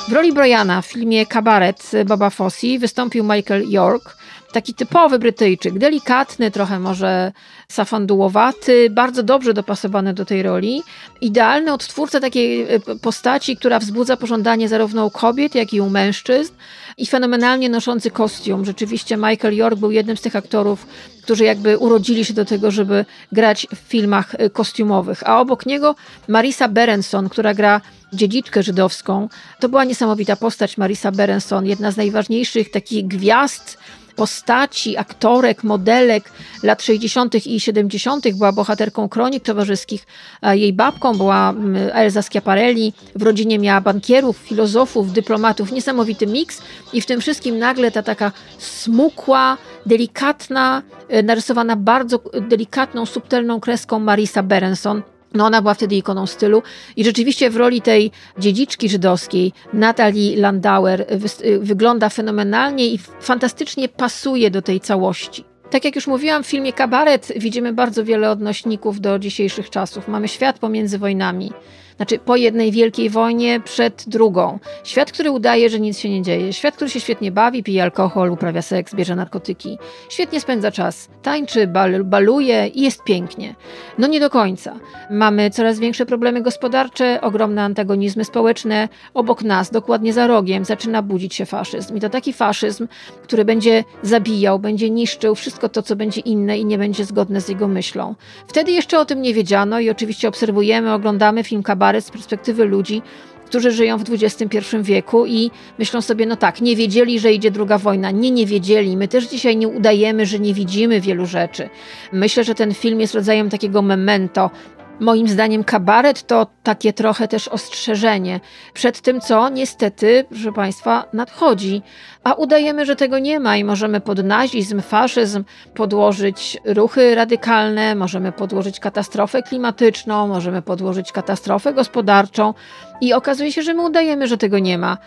[0.07, 4.17] W roli Briana w filmie Kabaret Baba Fossi wystąpił Michael York,
[4.51, 7.31] taki typowy Brytyjczyk, delikatny, trochę może
[7.71, 10.83] safandułowaty, bardzo dobrze dopasowany do tej roli.
[11.21, 16.53] Idealny odtwórca takiej e, postaci, która wzbudza pożądanie zarówno u kobiet, jak i u mężczyzn
[16.97, 18.65] i fenomenalnie noszący kostium.
[18.65, 20.87] Rzeczywiście Michael York był jednym z tych aktorów,
[21.23, 25.29] którzy jakby urodzili się do tego, żeby grać w filmach e, kostiumowych.
[25.29, 25.95] A obok niego
[26.27, 27.81] Marisa Berenson, która gra
[28.13, 29.29] dziedziczkę żydowską.
[29.59, 33.77] To była niesamowita postać Marisa Berenson, jedna z najważniejszych takich gwiazd
[34.19, 36.31] postaci, aktorek, modelek
[36.63, 37.35] lat 60.
[37.45, 38.37] i 70.
[38.37, 40.07] była bohaterką kronik towarzyskich.
[40.43, 42.93] Jej babką była mm, Elza Schiaparelli.
[43.15, 45.71] W rodzinie miała bankierów, filozofów, dyplomatów.
[45.71, 46.61] Niesamowity miks
[46.93, 53.99] i w tym wszystkim nagle ta taka smukła, delikatna, e, narysowana bardzo delikatną, subtelną kreską
[53.99, 55.01] Marisa Berenson.
[55.33, 56.63] No ona była wtedy ikoną stylu
[56.95, 64.51] i rzeczywiście w roli tej dziedziczki żydowskiej Natalie Landauer wys- wygląda fenomenalnie i fantastycznie pasuje
[64.51, 65.43] do tej całości.
[65.69, 70.07] Tak jak już mówiłam, w filmie Kabaret widzimy bardzo wiele odnośników do dzisiejszych czasów.
[70.07, 71.51] Mamy świat pomiędzy wojnami.
[71.99, 74.59] Znaczy po jednej wielkiej wojnie, przed drugą.
[74.83, 76.53] Świat, który udaje, że nic się nie dzieje.
[76.53, 79.77] Świat, który się świetnie bawi, pije alkohol, uprawia seks, bierze narkotyki.
[80.09, 81.09] Świetnie spędza czas.
[81.21, 83.55] Tańczy, bal, baluje i jest pięknie.
[83.97, 84.75] No nie do końca.
[85.09, 88.89] Mamy coraz większe problemy gospodarcze, ogromne antagonizmy społeczne.
[89.13, 91.97] Obok nas, dokładnie za rogiem, zaczyna budzić się faszyzm.
[91.97, 92.87] I to taki faszyzm,
[93.23, 97.49] który będzie zabijał, będzie niszczył wszystko to, co będzie inne i nie będzie zgodne z
[97.49, 98.15] jego myślą.
[98.47, 103.01] Wtedy jeszcze o tym nie wiedziano i oczywiście obserwujemy, oglądamy film Kabaret z perspektywy ludzi,
[103.45, 107.77] którzy żyją w XXI wieku i myślą sobie, no tak, nie wiedzieli, że idzie druga
[107.77, 108.11] wojna.
[108.11, 108.97] Nie, nie wiedzieli.
[108.97, 111.69] My też dzisiaj nie udajemy, że nie widzimy wielu rzeczy.
[112.11, 114.51] Myślę, że ten film jest rodzajem takiego memento
[114.99, 118.39] Moim zdaniem kabaret to takie trochę też ostrzeżenie
[118.73, 121.81] przed tym, co niestety, proszę Państwa, nadchodzi.
[122.23, 128.31] A udajemy, że tego nie ma i możemy pod nazizm, faszyzm podłożyć ruchy radykalne, możemy
[128.31, 132.53] podłożyć katastrofę klimatyczną, możemy podłożyć katastrofę gospodarczą
[133.01, 134.97] i okazuje się, że my udajemy, że tego nie ma.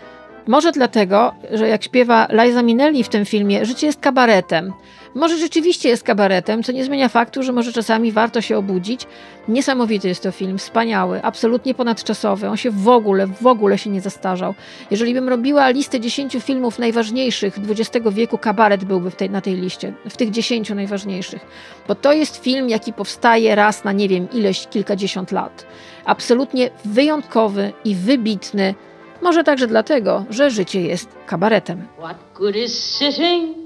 [0.47, 4.73] Może dlatego, że jak śpiewa Liza Minnelli w tym filmie, życie jest kabaretem.
[5.15, 9.07] Może rzeczywiście jest kabaretem, co nie zmienia faktu, że może czasami warto się obudzić.
[9.49, 12.49] Niesamowity jest to film, wspaniały, absolutnie ponadczasowy.
[12.49, 14.55] On się w ogóle, w ogóle się nie zastarzał.
[14.91, 19.93] Jeżeli bym robiła listę 10 filmów najważniejszych XX wieku, kabaret byłby tej, na tej liście,
[20.09, 21.47] w tych 10 najważniejszych.
[21.89, 25.67] Bo to jest film, jaki powstaje raz na nie wiem ileś, kilkadziesiąt lat.
[26.05, 28.75] Absolutnie wyjątkowy i wybitny.
[29.23, 31.87] Może także dlatego, że życie jest kabaretem.
[31.99, 33.62] What good is sitting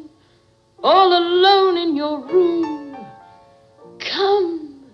[0.86, 2.96] all alone in your room?
[3.98, 4.84] Come,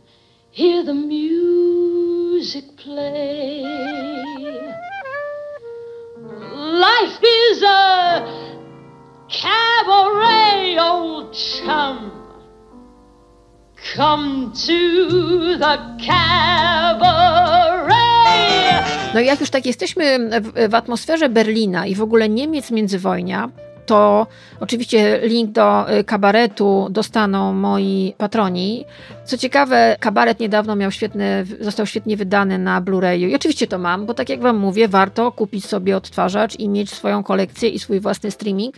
[0.50, 3.60] hear the music play.
[6.86, 8.24] Life is a
[9.28, 12.10] cabaret, old chum.
[13.94, 15.76] Come to the
[16.06, 17.92] cabaret.
[19.14, 23.50] No jak już tak jesteśmy w, w atmosferze Berlina i w ogóle Niemiec międzywojnia,
[23.86, 24.26] to
[24.60, 28.84] oczywiście link do y, kabaretu dostaną moi patroni.
[29.24, 34.06] Co ciekawe, kabaret niedawno miał świetny, został świetnie wydany na Blu-rayu i oczywiście to mam,
[34.06, 38.00] bo tak jak wam mówię, warto kupić sobie odtwarzacz i mieć swoją kolekcję i swój
[38.00, 38.74] własny streaming,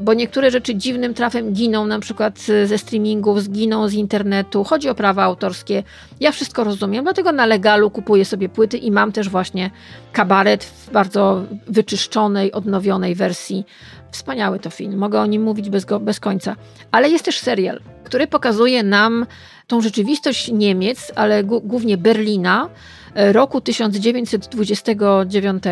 [0.00, 4.94] bo niektóre rzeczy dziwnym trafem giną, na przykład ze streamingów, zginą z internetu, chodzi o
[4.94, 5.82] prawa autorskie.
[6.20, 9.70] Ja wszystko rozumiem, dlatego na legalu kupuję sobie płyty i mam też właśnie
[10.12, 13.64] kabaret w bardzo wyczyszczonej, odnowionej wersji
[14.12, 16.56] Wspaniały to film, mogę o nim mówić bez, go, bez końca.
[16.90, 19.26] Ale jest też serial, który pokazuje nam
[19.66, 22.68] tą rzeczywistość Niemiec, ale głównie Berlina
[23.14, 25.64] e, roku 1929.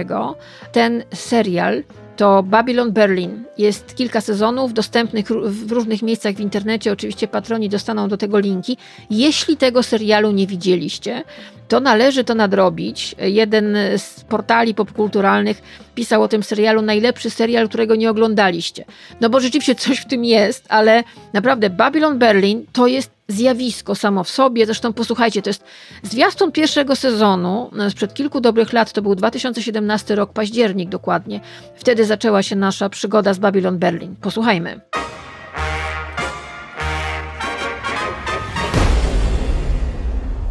[0.72, 1.83] Ten serial
[2.21, 3.45] to Babylon Berlin.
[3.59, 6.93] Jest kilka sezonów dostępnych w różnych miejscach w internecie.
[6.93, 8.77] Oczywiście patroni dostaną do tego linki.
[9.11, 11.25] Jeśli tego serialu nie widzieliście,
[11.69, 13.15] to należy to nadrobić.
[13.19, 15.63] Jeden z portali popkulturalnych
[15.95, 18.85] pisał o tym serialu najlepszy serial, którego nie oglądaliście.
[19.21, 24.25] No bo rzeczywiście coś w tym jest, ale naprawdę Babylon Berlin to jest zjawisko samo
[24.25, 24.66] w sobie.
[24.66, 25.64] Zresztą posłuchajcie, to jest
[26.03, 31.40] zwiastun pierwszego sezonu no, sprzed kilku dobrych lat, to był 2017 rok, październik dokładnie.
[31.77, 34.16] Wtedy zaczęła się nasza przygoda z Babylon Berlin.
[34.21, 34.81] Posłuchajmy.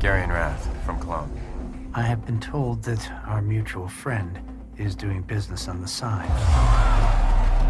[0.01, 1.39] Gary Rath from Cologne.
[1.95, 4.39] I have been told that our mutual friend
[4.77, 6.29] is doing business on the side.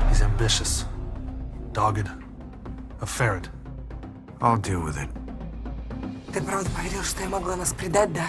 [0.10, 0.86] He's ambitious,
[1.74, 2.08] dogged,
[3.02, 3.50] a ferret.
[4.40, 5.09] I'll deal with it.
[6.33, 8.27] Ты правда поверил, что я могла нас предать, да?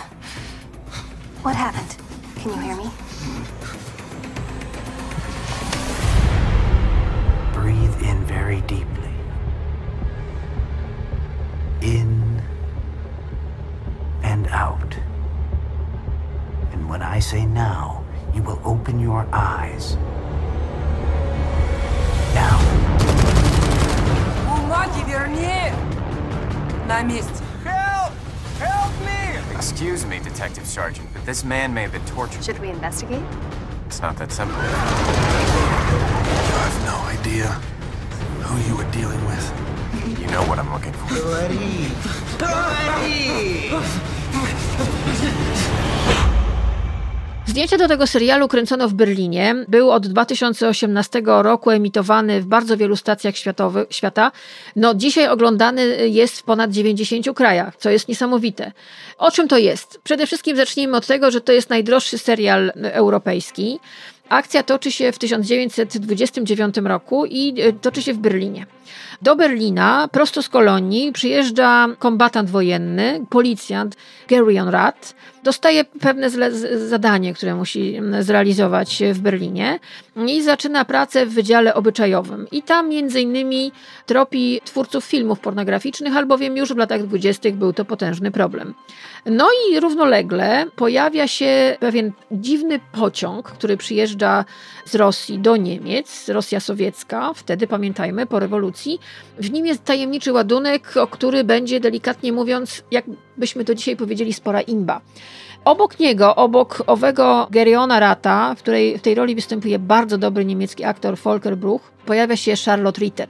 [1.44, 1.98] What happened?
[2.36, 2.92] Can you hear me?
[7.54, 9.12] Breathe in very deeply.
[11.82, 12.42] In
[14.24, 14.96] and out.
[16.74, 19.98] And when I say now, you will open your eyes.
[22.36, 22.60] Now.
[24.48, 25.74] Бумаги верни!
[26.90, 27.44] На месте.
[27.64, 28.12] Help!
[28.60, 29.56] Help me!
[29.56, 32.44] Excuse me, Detective Sergeant, but this man may have been tortured.
[32.44, 33.24] Should we investigate?
[33.88, 34.58] It's not that simple.
[34.58, 34.64] You
[36.64, 37.48] have no idea
[38.44, 39.52] who you were dealing with.
[40.20, 41.08] You know what I'm looking for.
[47.47, 49.55] Zdjęcia do tego serialu kręcono w Berlinie.
[49.69, 53.35] Był od 2018 roku emitowany w bardzo wielu stacjach
[53.91, 54.33] świata.
[54.77, 58.73] No, dzisiaj oglądany jest w ponad 90 krajach, co jest niesamowite.
[59.19, 60.01] O czym to jest?
[60.05, 63.81] Przede wszystkim zacznijmy od tego, że to jest najdroższy serial europejski.
[64.29, 68.67] Akcja toczy się w 1929 roku i e, toczy się w Berlinie.
[69.23, 73.97] Do Berlina, prosto z kolonii, przyjeżdża kombatant wojenny, policjant
[74.29, 75.15] Gerion Rath.
[75.43, 76.31] Dostaje pewne
[76.89, 79.79] zadanie, które musi mm, zrealizować w Berlinie
[80.27, 82.47] i zaczyna pracę w Wydziale Obyczajowym.
[82.53, 83.73] I tam między innymi
[84.07, 88.75] tropi twórców filmów pornograficznych, albowiem już w latach dwudziestych był to potężny problem.
[89.27, 94.45] No i równolegle pojawia się pewien dziwny pociąg, który przyjeżdża
[94.85, 99.01] z Rosji do Niemiec, Rosja sowiecka, wtedy pamiętajmy, po rewolucji.
[99.39, 102.83] W nim jest tajemniczy ładunek, o który będzie delikatnie mówiąc,
[103.31, 105.01] jakbyśmy to dzisiaj powiedzieli, spora imba.
[105.65, 110.85] Obok niego, obok owego Geriona Rata, w której w tej roli występuje bardzo dobry niemiecki
[110.85, 113.29] aktor Volker Bruch, pojawia się Charlotte Ritter.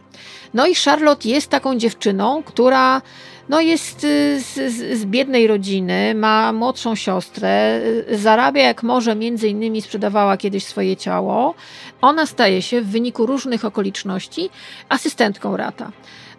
[0.54, 3.02] No i Charlotte jest taką dziewczyną, która
[3.48, 4.54] no jest y, z,
[4.98, 10.96] z, biednej rodziny, ma młodszą siostrę, y, zarabia jak może, między innymi sprzedawała kiedyś swoje
[10.96, 11.54] ciało.
[12.00, 14.50] Ona staje się w wyniku różnych okoliczności
[14.88, 15.90] asystentką Rata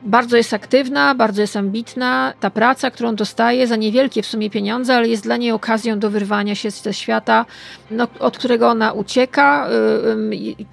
[0.04, 2.34] bardzo jest aktywna, bardzo jest ambitna.
[2.40, 6.10] Ta praca, którą dostaje za niewielkie w sumie pieniądze, ale jest dla niej okazją do
[6.10, 7.46] wyrwania się ze świata,
[7.92, 9.70] no, od którego ona ucieka,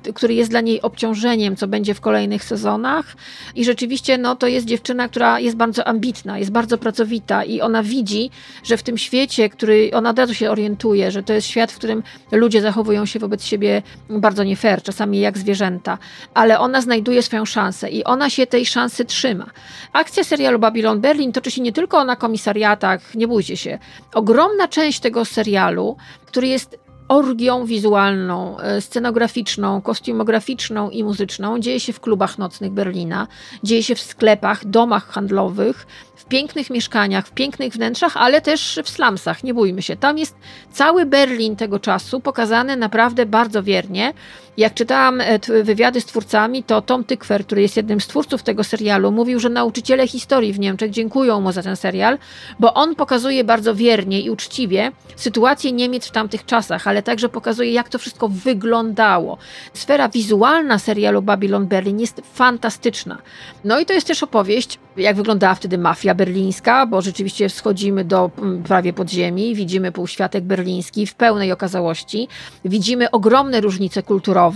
[0.05, 3.17] yy, który jest dla niej obciążeniem, co będzie w kolejnych sezonach.
[3.55, 7.83] I rzeczywiście no, to jest dziewczyna, która jest bardzo ambitna, jest bardzo pracowita i ona
[7.83, 8.31] widzi,
[8.65, 11.77] że w tym świecie, który ona od razu się orientuje, że to jest świat, w
[11.77, 15.99] którym ludzie zachowują się wobec siebie bardzo nie fair, czasami jak zwierzęta,
[16.35, 19.47] ale ona znajduje swoją szansę i ona się tej szansy trzyma trzyma.
[19.93, 23.79] Akcja serialu Babylon Berlin toczy się nie tylko na komisariatach, nie bójcie się.
[24.15, 26.79] Ogromna część tego serialu, który jest
[27.09, 33.27] orgią wizualną, e, scenograficzną, kostiumograficzną i muzyczną dzieje się w klubach nocnych Berlina,
[33.63, 38.89] dzieje się w sklepach, domach handlowych, w pięknych mieszkaniach, w pięknych wnętrzach, ale też w
[38.89, 39.97] slumsach, nie bójmy się.
[39.97, 40.37] Tam jest
[40.73, 44.13] cały Berlin tego czasu pokazany naprawdę bardzo wiernie.
[44.59, 48.65] Jak czytałam e, wywiady z twórcami, to Tom Tykwer, który jest jednym z twórców tego
[48.65, 52.19] serialu, mówił, że nauczyciele historii w Niemczech dziękują mu za ten serial,
[52.61, 57.73] bo on pokazuje bardzo wiernie i uczciwie sytuację Niemiec w tamtych czasach, ale także pokazuje,
[57.73, 59.39] jak to wszystko wyglądało.
[59.73, 63.19] Sfera wizualna serialu Babylon Berlin jest fantastyczna.
[63.65, 68.31] No i to jest też opowieść, jak wyglądała wtedy mafia berlińska, bo rzeczywiście wschodzimy do
[68.65, 72.29] prawie podziemi, widzimy półświatek berliński w pełnej okazałości,
[72.65, 74.48] widzimy ogromne różnice kulturowe,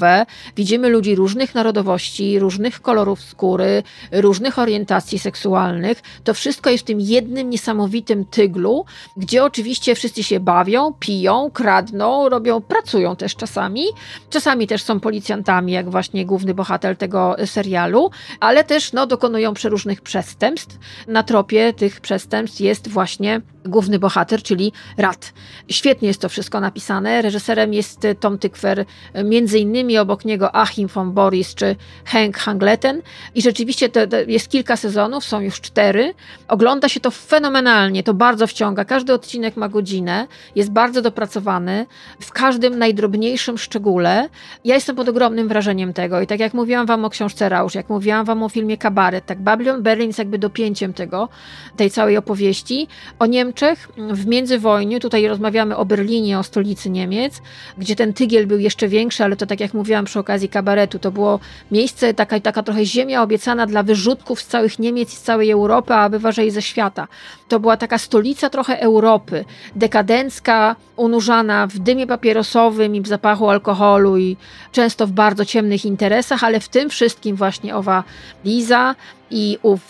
[0.57, 6.03] widzimy ludzi różnych narodowości, różnych kolorów skóry, różnych orientacji seksualnych.
[6.25, 8.85] To wszystko jest w tym jednym niesamowitym tyglu,
[9.17, 13.85] gdzie oczywiście wszyscy się bawią, piją, kradną, robią, pracują też czasami.
[14.31, 20.01] Czasami też są policjantami, jak właśnie główny bohater tego serialu, ale też no, dokonują przeróżnych
[20.01, 25.33] przestępstw na tropie tych przestępstw jest właśnie główny bohater, czyli Rat.
[25.69, 27.23] Świetnie jest to wszystko napisane.
[27.23, 28.85] Reżyserem jest Tom Tykwer,
[29.25, 33.03] między innymi obok niego Achim von Boris czy Henk Hangleten.
[33.35, 36.15] I rzeczywiście to, to jest kilka sezonów, są już cztery.
[36.49, 38.85] Ogląda się to fenomenalnie, to bardzo wciąga.
[38.85, 41.87] Każdy odcinek ma godzinę, jest bardzo dopracowany,
[42.21, 44.29] w każdym najdrobniejszym szczególe.
[44.65, 47.89] Ja jestem pod ogromnym wrażeniem tego i tak jak mówiłam wam o książce Rausch, jak
[47.89, 51.29] mówiłam wam o filmie Kabaret, tak Babylon Berlin jest jakby dopięciem tego,
[51.77, 52.89] tej całej opowieści.
[53.19, 53.52] O Niemczech
[53.97, 57.43] w międzywojniu, tutaj rozmawiamy o Berlinie, o stolicy Niemiec,
[57.79, 61.11] gdzie ten tygiel był jeszcze większy, ale to tak jak mówiłam przy okazji kabaretu, to
[61.11, 65.51] było miejsce, taka, taka trochę ziemia obiecana dla wyrzutków z całych Niemiec i z całej
[65.51, 67.09] Europy, a bywa, i ze świata.
[67.49, 69.45] To była taka stolica trochę Europy,
[69.77, 74.37] dekadencka, unurzana w dymie papierosowym i w zapachu alkoholu i
[74.73, 78.05] często w bardzo ciemnych interesach, ale w tym wszystkim właśnie owa
[78.45, 78.95] Liza,
[79.33, 79.81] i ów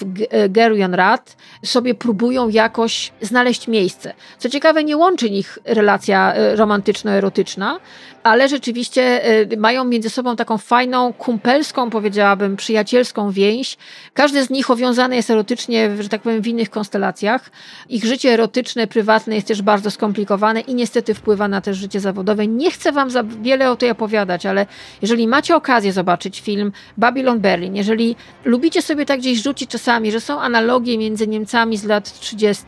[0.48, 4.14] Gerion Rat sobie próbują jakoś znaleźć miejsce.
[4.38, 7.78] Co ciekawe, nie łączy ich relacja e, romantyczno-erotyczna,
[8.22, 13.76] ale rzeczywiście e, mają między sobą taką fajną, kumpelską, powiedziałabym, przyjacielską więź.
[14.14, 17.50] Każdy z nich owiązany jest erotycznie, że tak powiem, w innych konstelacjach.
[17.88, 22.46] Ich życie erotyczne, prywatne jest też bardzo skomplikowane i niestety wpływa na też życie zawodowe.
[22.46, 24.66] Nie chcę wam za wiele o tej opowiadać, ale
[25.02, 30.21] jeżeli macie okazję zobaczyć film Babylon Berlin, jeżeli lubicie sobie tak gdzieś rzucić czasami, że
[30.21, 32.64] są analogie między Niemcami z lat 30.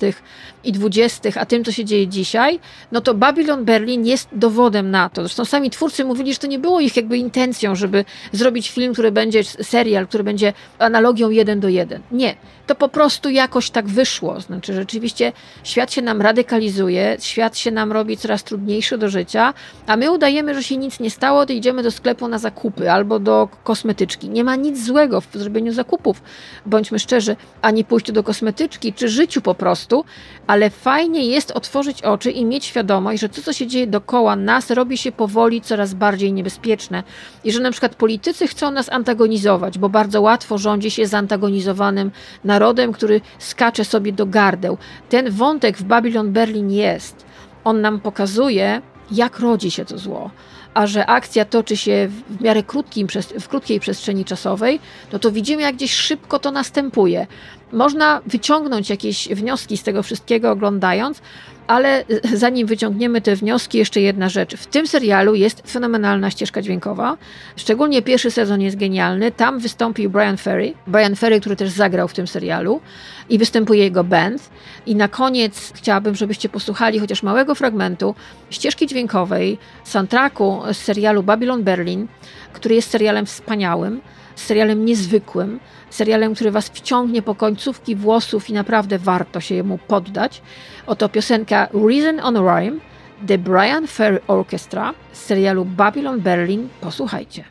[0.64, 2.60] i 20., a tym, co się dzieje dzisiaj,
[2.92, 5.22] no to Babylon Berlin jest dowodem na to.
[5.22, 9.12] Zresztą sami twórcy mówili, że to nie było ich jakby intencją, żeby zrobić film, który
[9.12, 12.02] będzie serial, który będzie analogią jeden do jeden.
[12.12, 12.34] Nie.
[12.66, 14.40] To po prostu jakoś tak wyszło.
[14.40, 15.32] Znaczy, rzeczywiście
[15.64, 19.54] świat się nam radykalizuje, świat się nam robi coraz trudniejszy do życia,
[19.86, 23.18] a my udajemy, że się nic nie stało, to idziemy do sklepu na zakupy albo
[23.18, 24.28] do kosmetyczki.
[24.28, 26.22] Nie ma nic złego w zrobieniu zakupów.
[26.66, 30.04] Bądźmy szczerzy, ani pójściu do kosmetyczki, czy życiu po prostu,
[30.46, 34.70] ale fajnie jest otworzyć oczy i mieć świadomość, że to, co się dzieje dookoła nas,
[34.70, 37.02] robi się powoli coraz bardziej niebezpieczne.
[37.44, 42.10] I że na przykład politycy chcą nas antagonizować, bo bardzo łatwo rządzi się zantagonizowanym
[42.44, 44.78] narodem, który skacze sobie do gardeł.
[45.08, 47.24] Ten wątek w Babylon Berlin jest.
[47.64, 50.30] On nam pokazuje, jak rodzi się to zło.
[50.74, 53.08] A że akcja toczy się w miarę krótkim,
[53.40, 54.80] w krótkiej przestrzeni czasowej,
[55.12, 57.26] no to widzimy, jak gdzieś szybko to następuje.
[57.74, 61.22] Można wyciągnąć jakieś wnioski z tego wszystkiego oglądając,
[61.66, 62.04] ale
[62.34, 64.56] zanim wyciągniemy te wnioski, jeszcze jedna rzecz.
[64.56, 67.16] W tym serialu jest fenomenalna ścieżka dźwiękowa.
[67.56, 69.32] Szczególnie pierwszy sezon jest genialny.
[69.32, 70.74] Tam wystąpił Brian Ferry.
[70.86, 72.80] Brian Ferry, który też zagrał w tym serialu
[73.28, 74.50] i występuje jego band.
[74.86, 78.14] I na koniec chciałabym, żebyście posłuchali chociaż małego fragmentu
[78.50, 82.06] ścieżki dźwiękowej soundtracku z serialu Babylon Berlin,
[82.52, 84.00] który jest serialem wspaniałym,
[84.40, 85.60] serialem niezwykłym,
[85.90, 90.42] serialem, który was wciągnie po końcówki włosów i naprawdę warto się jemu poddać.
[90.86, 92.80] Oto piosenka Reason on Rhyme
[93.26, 96.68] The Brian Ferry Orchestra z serialu Babylon Berlin.
[96.80, 97.44] Posłuchajcie.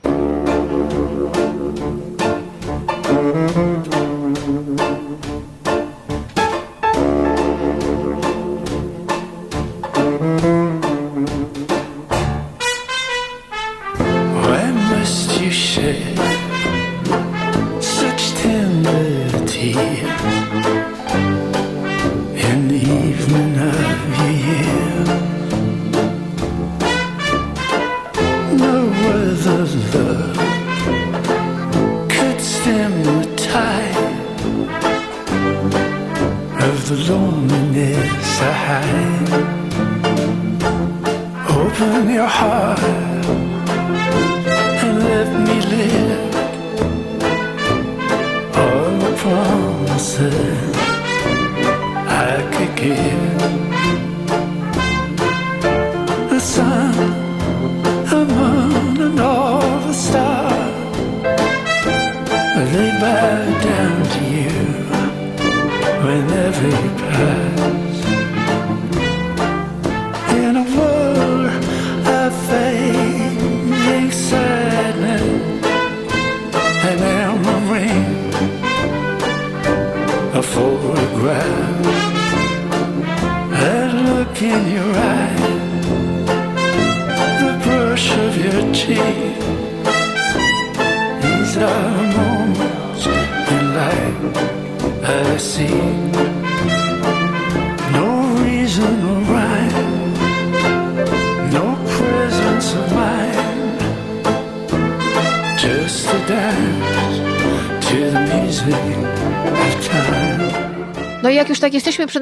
[37.09, 39.31] Loneliness I hide.
[41.59, 42.79] Open your heart
[44.83, 46.35] and let me live
[48.61, 50.75] all the promises
[52.25, 53.41] I could give.
[56.29, 56.93] The sun,
[58.11, 59.42] the moon, and all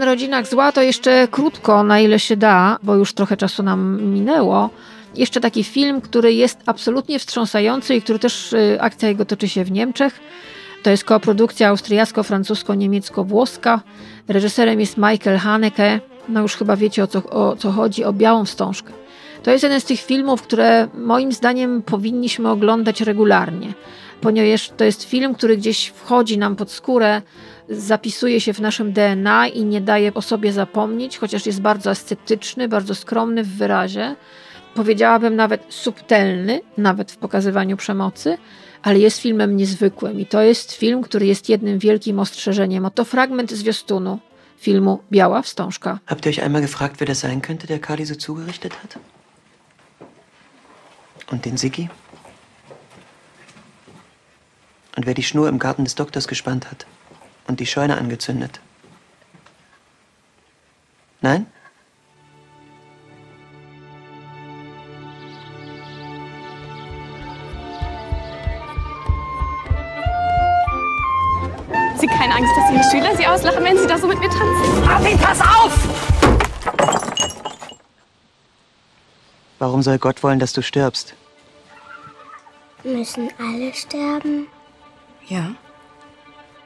[0.02, 4.70] narodzinach zła, to jeszcze krótko, na ile się da, bo już trochę czasu nam minęło.
[5.16, 9.64] Jeszcze taki film, który jest absolutnie wstrząsający i który też y, akcja jego toczy się
[9.64, 10.20] w Niemczech.
[10.84, 13.80] To jest koprodukcja austriacko-francusko-niemiecko-włoska.
[14.28, 16.00] Reżyserem jest Michael Haneke.
[16.30, 18.94] No już chyba wiecie o co, o co chodzi, o Białą Wstążkę.
[19.44, 23.74] To jest jeden z tych filmów, które moim zdaniem powinniśmy oglądać regularnie,
[24.22, 27.22] ponieważ to jest film, który gdzieś wchodzi nam pod skórę,
[27.70, 32.68] zapisuje się w naszym DNA i nie daje o sobie zapomnieć, chociaż jest bardzo ascetyczny,
[32.68, 34.16] bardzo skromny w wyrazie.
[34.76, 38.38] Powiedziałabym nawet subtelny, nawet w pokazywaniu przemocy,
[38.82, 42.86] ale jest filmem niezwykłym i to jest film, który jest jednym wielkim ostrzeżeniem.
[42.86, 44.20] Oto fragment zwiastunu
[44.58, 46.00] filmu Biała Wstążka.
[46.06, 49.00] Habt ihr euch einmal gefragt, wer das sein könnte, der Kali so zugerichtet hat?
[51.32, 51.90] Und den Siggi?
[54.96, 56.86] Und wer die Schnur im Garten des Doktors gespannt hat
[57.48, 58.60] und die Scheune angezündet?
[61.22, 61.46] Nein?
[71.98, 74.86] Sie keine Angst, dass Ihre Schüler Sie auslachen, wenn Sie da so mit mir tanzen?
[74.86, 76.02] Martin, pass auf!
[79.60, 81.14] Warum soll Gott wollen, dass du stirbst?
[82.84, 84.48] Müssen alle sterben?
[85.28, 85.56] Ja.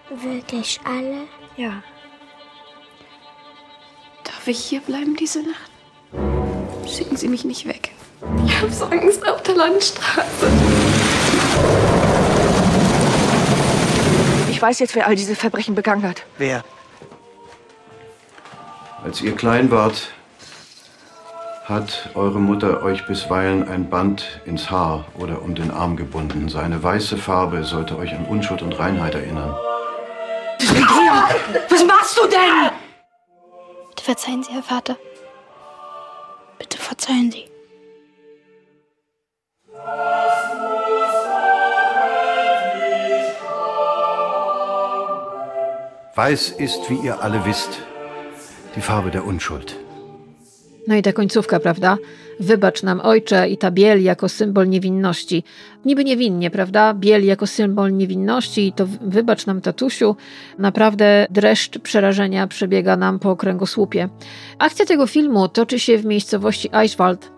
[0.09, 1.27] Wirklich alle?
[1.55, 1.83] Ja.
[4.23, 5.71] Darf ich hier bleiben diese Nacht?
[6.87, 7.91] Schicken Sie mich nicht weg.
[8.45, 10.47] Ich habe so Angst auf der Landstraße.
[14.49, 16.23] Ich weiß jetzt, wer all diese Verbrechen begangen hat.
[16.37, 16.63] Wer?
[19.03, 20.13] Als ihr klein wart,
[21.65, 26.47] hat eure Mutter euch bisweilen ein Band ins Haar oder um den Arm gebunden.
[26.47, 29.55] Seine weiße Farbe sollte euch an Unschuld und Reinheit erinnern.
[31.69, 32.71] Was machst du denn?
[33.89, 34.95] Bitte verzeihen Sie, Herr Vater.
[36.59, 37.45] Bitte verzeihen Sie.
[46.13, 47.81] Weiß ist, wie ihr alle wisst,
[48.75, 49.84] die Farbe der Unschuld.
[50.87, 51.97] No i ta końcówka, prawda?
[52.39, 55.43] Wybacz nam ojcze i ta biel jako symbol niewinności.
[55.85, 56.93] Niby niewinnie, prawda?
[56.93, 60.15] Biel jako symbol niewinności i to wybacz nam tatusiu.
[60.59, 64.09] Naprawdę dreszcz przerażenia przebiega nam po kręgosłupie.
[64.59, 67.31] Akcja tego filmu toczy się w miejscowości Eichwald.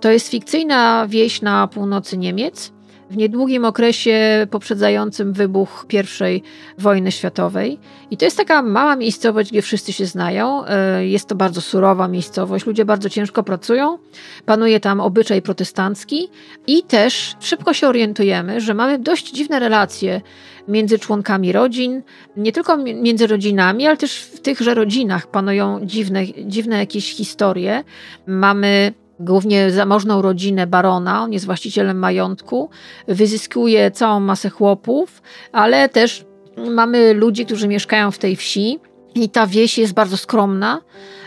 [0.00, 2.72] To jest fikcyjna wieś na północy Niemiec
[3.10, 5.86] w niedługim okresie poprzedzającym wybuch
[6.34, 6.42] I
[6.78, 7.78] wojny światowej.
[8.10, 10.64] I to jest taka mała miejscowość, gdzie wszyscy się znają.
[10.66, 13.98] E, jest to bardzo surowa miejscowość, ludzie bardzo ciężko pracują,
[14.46, 16.28] panuje tam obyczaj protestancki
[16.66, 20.20] i też szybko się orientujemy, że mamy dość dziwne relacje
[20.68, 22.02] między członkami rodzin,
[22.36, 27.84] nie tylko między rodzinami, ale też w tychże rodzinach panują dziwne, dziwne jakieś historie.
[28.26, 32.70] Mamy głównie zamożną rodzinę barona, on jest właścicielem majątku,
[33.08, 36.24] wyzyskuje całą masę chłopów, ale też
[36.70, 38.78] mamy ludzi, którzy mieszkają w tej wsi
[39.14, 40.80] i ta wieś jest bardzo skromna.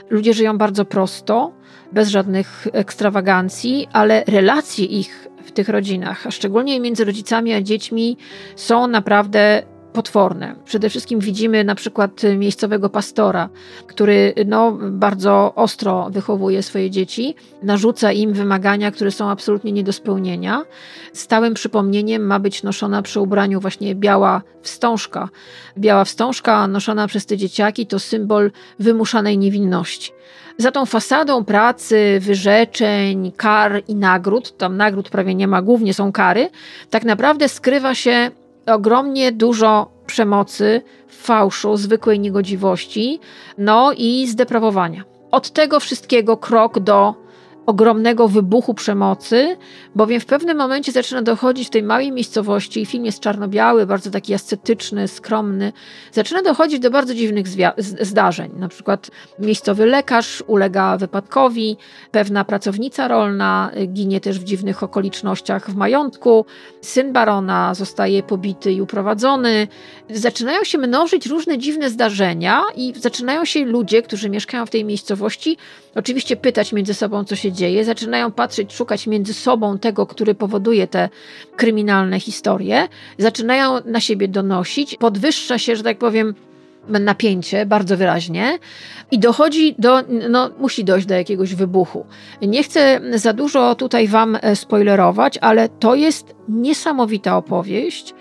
[0.09, 1.53] Ludzie żyją bardzo prosto,
[1.91, 8.17] bez żadnych ekstrawagancji, ale relacje ich w tych rodzinach, a szczególnie między rodzicami a dziećmi,
[8.55, 9.63] są naprawdę
[9.93, 10.55] potworne.
[10.65, 13.49] Przede wszystkim widzimy na przykład miejscowego pastora,
[13.87, 19.93] który no, bardzo ostro wychowuje swoje dzieci, narzuca im wymagania, które są absolutnie nie do
[19.93, 20.61] spełnienia.
[21.13, 25.29] Stałym przypomnieniem ma być noszona przy ubraniu właśnie biała wstążka.
[25.77, 30.11] Biała wstążka noszona przez te dzieciaki to symbol wymuszanej niewinności.
[30.57, 36.11] Za tą fasadą pracy, wyrzeczeń, kar i nagród, tam nagród prawie nie ma, głównie są
[36.11, 36.49] kary,
[36.89, 38.31] tak naprawdę skrywa się
[38.66, 43.20] ogromnie dużo przemocy, fałszu, zwykłej niegodziwości,
[43.57, 45.03] no i zdeprawowania.
[45.32, 47.22] Od tego wszystkiego krok do
[47.66, 49.57] ogromnego wybuchu przemocy,
[49.95, 54.34] bowiem w pewnym momencie zaczyna dochodzić w tej małej miejscowości, film jest czarno-biały, bardzo taki
[54.34, 55.74] ascetyczny, skromny,
[56.11, 57.47] zaczyna dochodzić do bardzo dziwnych
[58.01, 58.51] zdarzeń.
[58.55, 61.78] Na przykład miejscowy lekarz ulega wypadkowi,
[62.11, 66.45] pewna pracownica rolna ginie też w dziwnych okolicznościach w majątku,
[66.82, 69.68] syn barona zostaje pobity i uprowadzony.
[70.09, 75.57] Zaczynają się mnożyć różne dziwne zdarzenia i zaczynają się ludzie, którzy mieszkają w tej miejscowości,
[75.95, 80.88] oczywiście pytać między sobą, co się dzieje, zaczynają patrzeć, szukać między sobą tego, który powoduje
[80.88, 81.10] te
[81.56, 82.88] kryminalne historie,
[83.18, 86.36] zaczynają na siebie donosić, podwyższa się, że tak powiem,
[86.88, 88.60] napięcie bardzo wyraźnie
[89.12, 92.06] i dochodzi do, no musi dojść do jakiegoś wybuchu.
[92.41, 98.14] Nie chcę za dużo tutaj wam spoilerować, ale to jest niesamowita opowieść,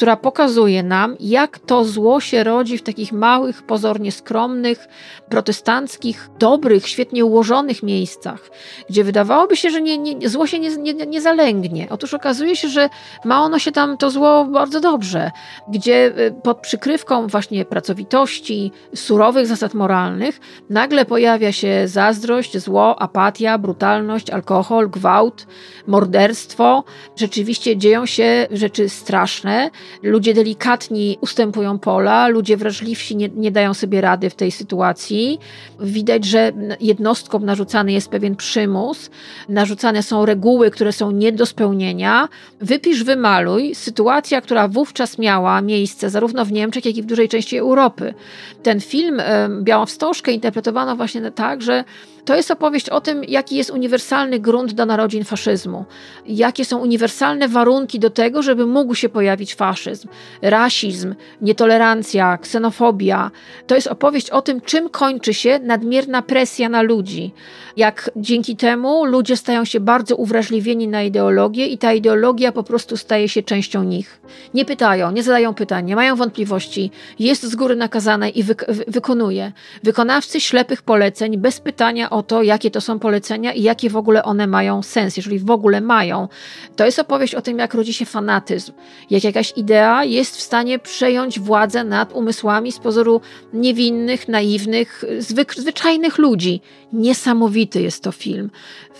[0.00, 4.88] która pokazuje nam, jak to zło się rodzi w takich małych, pozornie skromnych,
[5.28, 8.50] protestanckich, dobrych, świetnie ułożonych miejscach,
[8.88, 11.86] gdzie wydawałoby się, że nie, nie, zło się nie, nie, nie zalęgnie.
[11.90, 12.88] Otóż okazuje się, że
[13.24, 15.30] ma ono się tam, to zło, bardzo dobrze,
[15.68, 20.40] gdzie y, pod przykrywką właśnie pracowitości, surowych zasad moralnych,
[20.70, 25.46] nagle pojawia się zazdrość, zło, apatia, brutalność, alkohol, gwałt,
[25.86, 26.84] morderstwo.
[27.16, 29.70] Rzeczywiście dzieją się rzeczy straszne,
[30.02, 35.38] ludzie delikatni ustępują pola, ludzie wrażliwsi nie, nie dają sobie rady w tej sytuacji.
[35.80, 39.10] Widać, że jednostkom narzucany jest pewien przymus,
[39.48, 42.28] narzucane są reguły, które są nie do spełnienia.
[42.60, 43.74] Wypisz, wymaluj.
[43.74, 48.14] Sytuacja, która wówczas miała miejsce zarówno w Niemczech, jak i w dużej części Europy.
[48.62, 49.22] Ten film
[49.62, 51.84] Białą Wstążkę interpretowano właśnie tak, że
[52.30, 55.84] to jest opowieść o tym, jaki jest uniwersalny grunt do narodzin faszyzmu,
[56.26, 60.08] jakie są uniwersalne warunki do tego, żeby mógł się pojawić faszyzm,
[60.42, 63.30] rasizm, nietolerancja, ksenofobia.
[63.66, 67.32] To jest opowieść o tym, czym kończy się nadmierna presja na ludzi.
[67.76, 72.96] Jak dzięki temu ludzie stają się bardzo uwrażliwieni na ideologię i ta ideologia po prostu
[72.96, 74.20] staje się częścią nich.
[74.54, 78.54] Nie pytają, nie zadają pytań, nie mają wątpliwości, jest z góry nakazane i wy
[78.88, 79.52] wykonuje.
[79.82, 84.22] Wykonawcy ślepych poleceń bez pytania o to, jakie to są polecenia i jakie w ogóle
[84.22, 86.28] one mają sens, jeżeli w ogóle mają.
[86.76, 88.72] To jest opowieść o tym, jak rodzi się fanatyzm,
[89.10, 93.20] jak jakaś idea jest w stanie przejąć władzę nad umysłami z pozoru
[93.52, 95.04] niewinnych, naiwnych,
[95.56, 96.60] zwyczajnych ludzi.
[96.92, 98.50] Niesamowity jest to film.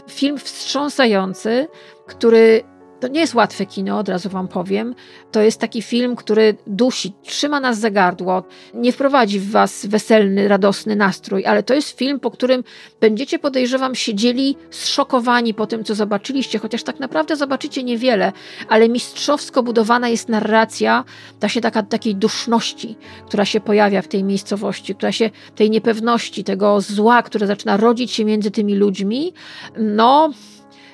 [0.09, 1.69] Film wstrząsający,
[2.07, 2.63] który
[3.01, 4.95] To nie jest łatwe kino, od razu wam powiem.
[5.33, 8.43] To jest taki film, który dusi, trzyma nas za gardło,
[8.75, 12.65] nie wprowadzi w was weselny, radosny nastrój, ale to jest film, po którym
[13.01, 18.33] będziecie, podejrzewam, siedzieli zszokowani po tym, co zobaczyliście, chociaż tak naprawdę zobaczycie niewiele,
[18.69, 21.05] ale mistrzowsko budowana jest narracja,
[21.41, 22.97] ta się taka, takiej duszności,
[23.27, 28.13] która się pojawia w tej miejscowości, która się, tej niepewności, tego zła, które zaczyna rodzić
[28.13, 29.33] się między tymi ludźmi.
[29.79, 30.31] No,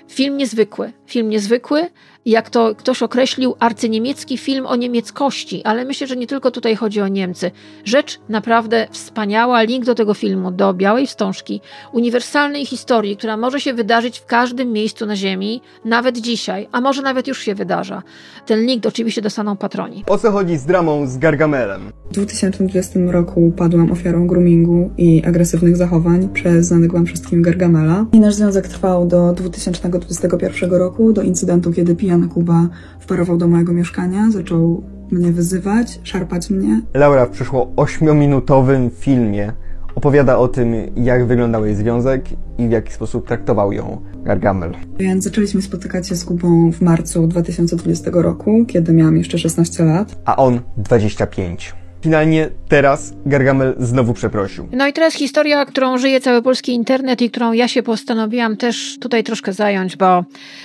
[0.08, 0.92] film niezwykły.
[1.06, 1.88] Film niezwykły,
[2.26, 7.00] jak to ktoś określił, arcyniemiecki film o niemieckości, ale myślę, że nie tylko tutaj chodzi
[7.00, 7.50] o Niemcy.
[7.84, 9.62] Rzecz naprawdę wspaniała.
[9.62, 11.60] Link do tego filmu, do Białej Wstążki,
[11.92, 17.02] uniwersalnej historii, która może się wydarzyć w każdym miejscu na Ziemi, nawet dzisiaj, a może
[17.02, 18.02] nawet już się wydarza.
[18.46, 20.04] Ten link oczywiście dostaną patroni.
[20.06, 21.92] O co chodzi z dramą z Gargamelem?
[22.10, 28.06] W 2020 roku padłam ofiarą groomingu i agresywnych zachowań przez znanego wam wszystkim Gargamela.
[28.12, 32.68] I nasz związek trwał do 2021 roku, do incydentu, kiedy pijany Kuba
[33.00, 36.80] wparował do mojego mieszkania, zaczął mnie wyzywać, szarpać mnie.
[36.94, 39.52] Laura w przeszło 8-minutowym filmie
[39.94, 42.24] opowiada o tym, jak wyglądał jej związek
[42.58, 44.74] i w jaki sposób traktował ją Gargamel.
[44.98, 50.18] Więc zaczęliśmy spotykać się z Kubą w marcu 2020 roku, kiedy miałam jeszcze 16 lat.
[50.24, 51.74] A on 25.
[52.02, 54.68] Finalnie teraz Gargamel znowu przeprosił.
[54.72, 58.98] No i teraz historia, którą żyje cały polski internet i którą ja się postanowiłam też
[59.00, 60.24] tutaj troszkę zająć, bo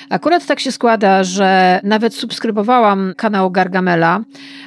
[0.09, 4.23] akurat tak się składa, że nawet subskrybowałam kanał Gargamela,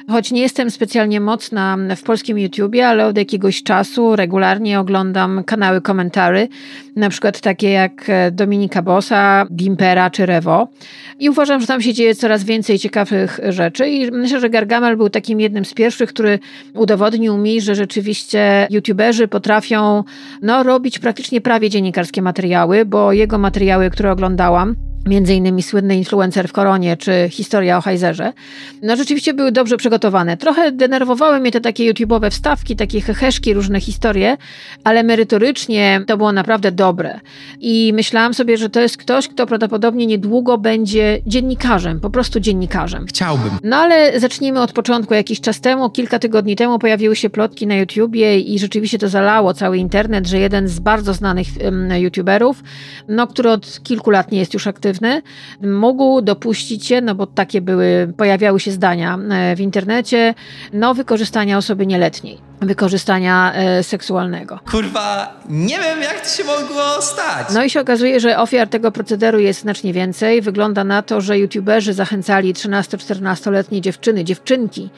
[0.09, 5.81] choć nie jestem specjalnie mocna w polskim YouTubie, ale od jakiegoś czasu regularnie oglądam kanały
[5.81, 6.47] komentary,
[6.95, 10.67] na przykład takie jak Dominika Bossa, Gimpera czy Rewo.
[11.19, 15.09] I uważam, że tam się dzieje coraz więcej ciekawych rzeczy i myślę, że Gargamel był
[15.09, 16.39] takim jednym z pierwszych, który
[16.73, 20.03] udowodnił mi, że rzeczywiście youtuberzy potrafią
[20.41, 24.75] no, robić praktycznie prawie dziennikarskie materiały, bo jego materiały, które oglądałam,
[25.05, 28.33] między innymi słynny influencer w koronie, czy historia o Heizerze,
[28.81, 30.37] no rzeczywiście były dobrze przygotowane.
[30.37, 34.37] Trochę denerwowały mnie te takie YouTube'owe wstawki, takie heheszki, różne historie,
[34.83, 37.19] ale merytorycznie to było naprawdę dobre.
[37.59, 43.05] I myślałam sobie, że to jest ktoś, kto prawdopodobnie niedługo będzie dziennikarzem, po prostu dziennikarzem.
[43.05, 43.51] Chciałbym.
[43.63, 45.13] No ale zacznijmy od początku.
[45.13, 49.53] Jakiś czas temu, kilka tygodni temu pojawiły się plotki na YouTubie i rzeczywiście to zalało
[49.53, 51.47] cały internet, że jeden z bardzo znanych
[51.99, 52.63] YouTuberów,
[53.07, 54.94] no, który od kilku lat nie jest już aktywny,
[55.61, 59.19] mógł dopuścić się, no bo takie były, pojawiały się zdania
[59.55, 60.33] w internecie,
[60.73, 62.37] no wykorzystania osoby nieletniej,
[62.67, 64.59] wykorzystania e, seksualnego.
[64.71, 67.47] Kurwa, nie wiem jak to się mogło stać.
[67.53, 70.41] No i się okazuje, że ofiar tego procederu jest znacznie więcej.
[70.41, 74.89] Wygląda na to, że youtuberzy zachęcali 13-14-letnie dziewczyny, dziewczynki,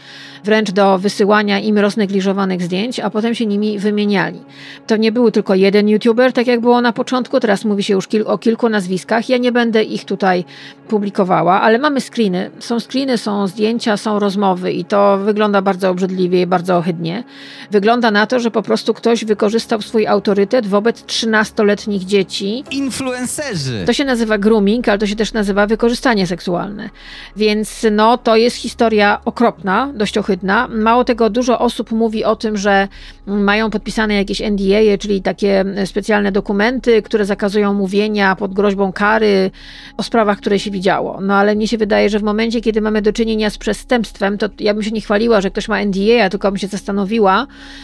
[0.43, 4.39] wręcz do wysyłania im roznegliżowanych zdjęć, a potem się nimi wymieniali.
[4.87, 8.07] To nie był tylko jeden youtuber, tak jak było na początku, teraz mówi się już
[8.07, 9.29] kil o kilku nazwiskach.
[9.29, 10.45] Ja nie będę ich tutaj
[10.87, 12.51] publikowała, ale mamy screeny.
[12.59, 17.23] Są screeny, są zdjęcia, są rozmowy i to wygląda bardzo obrzydliwie i bardzo ohydnie.
[17.71, 22.63] Wygląda na to, że po prostu ktoś wykorzystał swój autorytet wobec 13-letnich dzieci.
[22.71, 23.83] Influencerzy!
[23.85, 26.89] To się nazywa grooming, ale to się też nazywa wykorzystanie seksualne.
[27.35, 30.67] Więc no, to jest historia okropna, dość ohydna.
[30.67, 32.87] Mało tego, dużo osób mówi o tym, że
[33.27, 39.51] mają podpisane jakieś NDA, czyli takie specjalne dokumenty, które zakazują mówienia pod groźbą kary
[39.97, 41.21] o sprawach, które się widziało.
[41.21, 44.49] No ale mnie się wydaje, że w momencie, kiedy mamy do czynienia z przestępstwem, to
[44.59, 47.36] ja bym się nie chwaliła, że ktoś ma NDA, tylko bym się zastanowiła,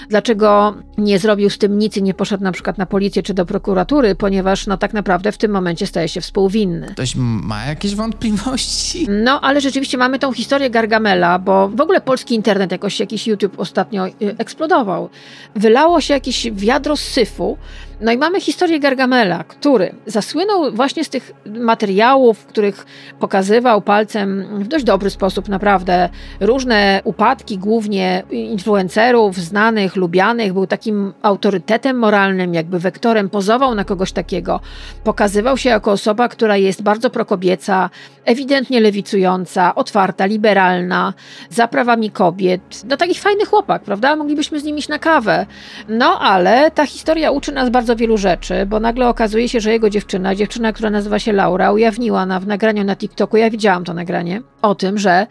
[0.10, 3.46] dlaczego nie zrobił z tym nic i nie poszedł na przykład na policję czy do
[3.46, 6.88] prokuratury, ponieważ no tak naprawdę w tym momencie staje się współwinny.
[6.88, 9.08] Ktoś ma jakieś wątpliwości?
[9.10, 13.60] No, ale rzeczywiście mamy tą historię Gargamela, bo w ogóle polski internet jakoś, jakiś YouTube
[13.60, 15.10] ostatnio y, eksplodował.
[15.56, 17.58] Wylało się jakieś wiadro syfu,
[18.04, 22.86] no i mamy historię Gargamela, który zasłynął właśnie z tych materiałów, w których
[23.20, 30.54] pokazywał palcem w dość dobry sposób naprawdę różne upadki, głównie influencerów, znanych, lubianych.
[30.54, 34.60] Był takim autorytetem moralnym, jakby wektorem, pozował na kogoś takiego.
[35.04, 37.90] Pokazywał się jako osoba, która jest bardzo prokobieca,
[38.26, 41.14] ewidentnie lewicująca, otwarta, liberalna,
[41.50, 42.62] za prawami kobiet.
[42.90, 44.16] No taki fajny chłopak, prawda?
[44.16, 45.46] Moglibyśmy z nim iść na kawę.
[45.90, 49.90] No ale ta historia uczy nas bardzo wielu rzeczy, bo nagle okazuje się, że jego
[49.90, 53.94] dziewczyna, dziewczyna, która nazywa się Laura, ujawniła na, w nagraniu na TikToku, ja widziałam to
[53.94, 55.28] nagranie, o tym, że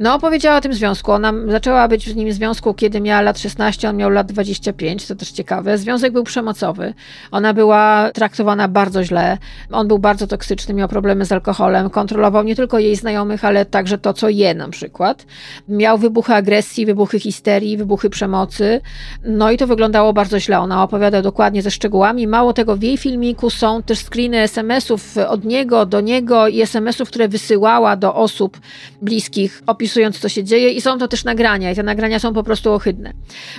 [0.00, 1.12] no, opowiedziała o tym związku.
[1.12, 5.14] Ona zaczęła być w nim związku, kiedy miała lat 16, on miał lat 25, to
[5.14, 5.78] też ciekawe.
[5.78, 6.94] Związek był przemocowy.
[7.30, 9.38] Ona była traktowana bardzo źle.
[9.70, 13.98] On był bardzo toksyczny, miał problemy z alkoholem, kontrolował nie tylko jej znajomych, ale także
[13.98, 15.26] to, co je na przykład.
[15.68, 18.80] Miał wybuchy agresji, wybuchy histerii, wybuchy przemocy.
[19.24, 20.58] No i to wyglądało bardzo źle.
[20.58, 22.26] Ona opowiada dokładnie ze szczegółami.
[22.26, 27.08] Mało tego, w jej filmiku są też screeny SMS-ów od niego do niego i SMS-ów,
[27.08, 28.60] które wysyłała do osób
[29.02, 32.42] bliskich, opisując, co się dzieje, i są to też nagrania, i te nagrania są po
[32.42, 33.12] prostu ohydne.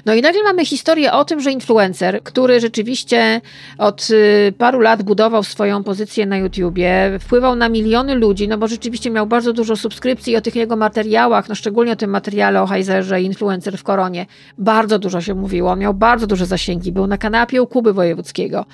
[0.05, 3.41] No i nagle mamy historię o tym, że influencer, który rzeczywiście
[3.77, 8.67] od y, paru lat budował swoją pozycję na YouTubie, wpływał na miliony ludzi, no bo
[8.67, 12.61] rzeczywiście miał bardzo dużo subskrypcji i o tych jego materiałach, no szczególnie o tym materiale
[12.61, 14.25] o Heizerze, influencer w koronie,
[14.57, 15.75] bardzo dużo się mówiło.
[15.75, 18.65] Miał bardzo duże zasięgi, był na kanapie u Kuby Wojewódzkiego,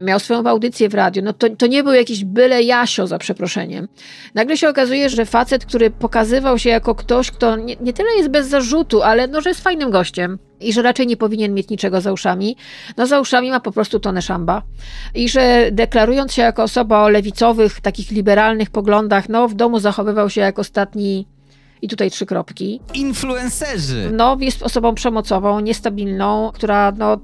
[0.00, 1.22] miał swoją audycję w radiu.
[1.22, 3.88] No to, to nie był jakiś byle Jasio, za przeproszeniem.
[4.34, 8.28] Nagle się okazuje, że facet, który pokazywał się jako ktoś, kto nie, nie tyle jest
[8.28, 12.00] bez zarzutu, ale no, że jest fajnym gościem, i że raczej nie powinien mieć niczego
[12.00, 12.56] za uszami.
[12.96, 14.62] No za uszami ma po prostu tonę szamba.
[15.14, 20.30] I że deklarując się jako osoba o lewicowych, takich liberalnych poglądach, no w domu zachowywał
[20.30, 21.26] się jak ostatni
[21.82, 22.80] i tutaj trzy kropki.
[22.94, 24.10] Influencerzy.
[24.12, 27.18] No, jest osobą przemocową, niestabilną, która, no,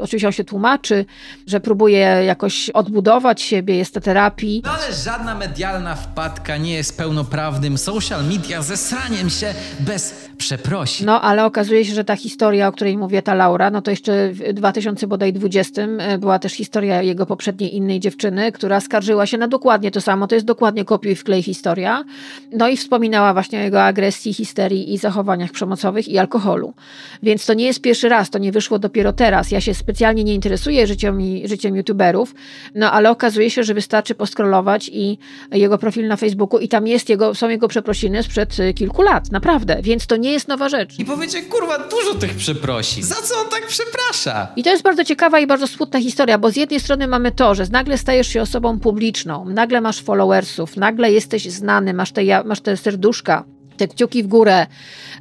[0.00, 1.04] oczywiście on się tłumaczy,
[1.46, 4.62] że próbuje jakoś odbudować siebie, jest to terapii.
[4.64, 11.06] No ale żadna medialna wpadka nie jest pełnoprawnym social media zesraniem się bez przeprosin.
[11.06, 14.32] No, ale okazuje się, że ta historia, o której mówię, ta Laura, no to jeszcze
[14.32, 19.90] w 2020 e, była też historia jego poprzedniej innej dziewczyny, która skarżyła się na dokładnie
[19.90, 22.04] to samo, to jest dokładnie kopiuj wklej historia.
[22.52, 26.74] No i wspominała właśnie o jego agresji, histerii i zachowaniach przemocowych i alkoholu.
[27.22, 29.50] Więc to nie jest pierwszy raz, to nie wyszło dopiero teraz.
[29.50, 32.34] Ja się specjalnie nie interesuję życiem, życiem youtuberów,
[32.74, 35.18] no ale okazuje się, że wystarczy poskrolować i
[35.52, 39.32] jego profil na Facebooku i tam jest jego, są jego przeprosiny sprzed y, kilku lat,
[39.32, 39.82] naprawdę.
[39.82, 40.98] Więc to nie jest nowa rzecz.
[40.98, 43.04] I powiecie, kurwa, dużo tych przeprosin.
[43.04, 44.48] Za co on tak przeprasza?
[44.56, 47.54] I to jest bardzo ciekawa i bardzo smutna historia, bo z jednej strony mamy to,
[47.54, 52.60] że nagle stajesz się osobą publiczną, nagle masz followersów, nagle jesteś znany, masz te, masz
[52.60, 53.44] te serduszka,
[53.80, 54.66] te kciuki w górę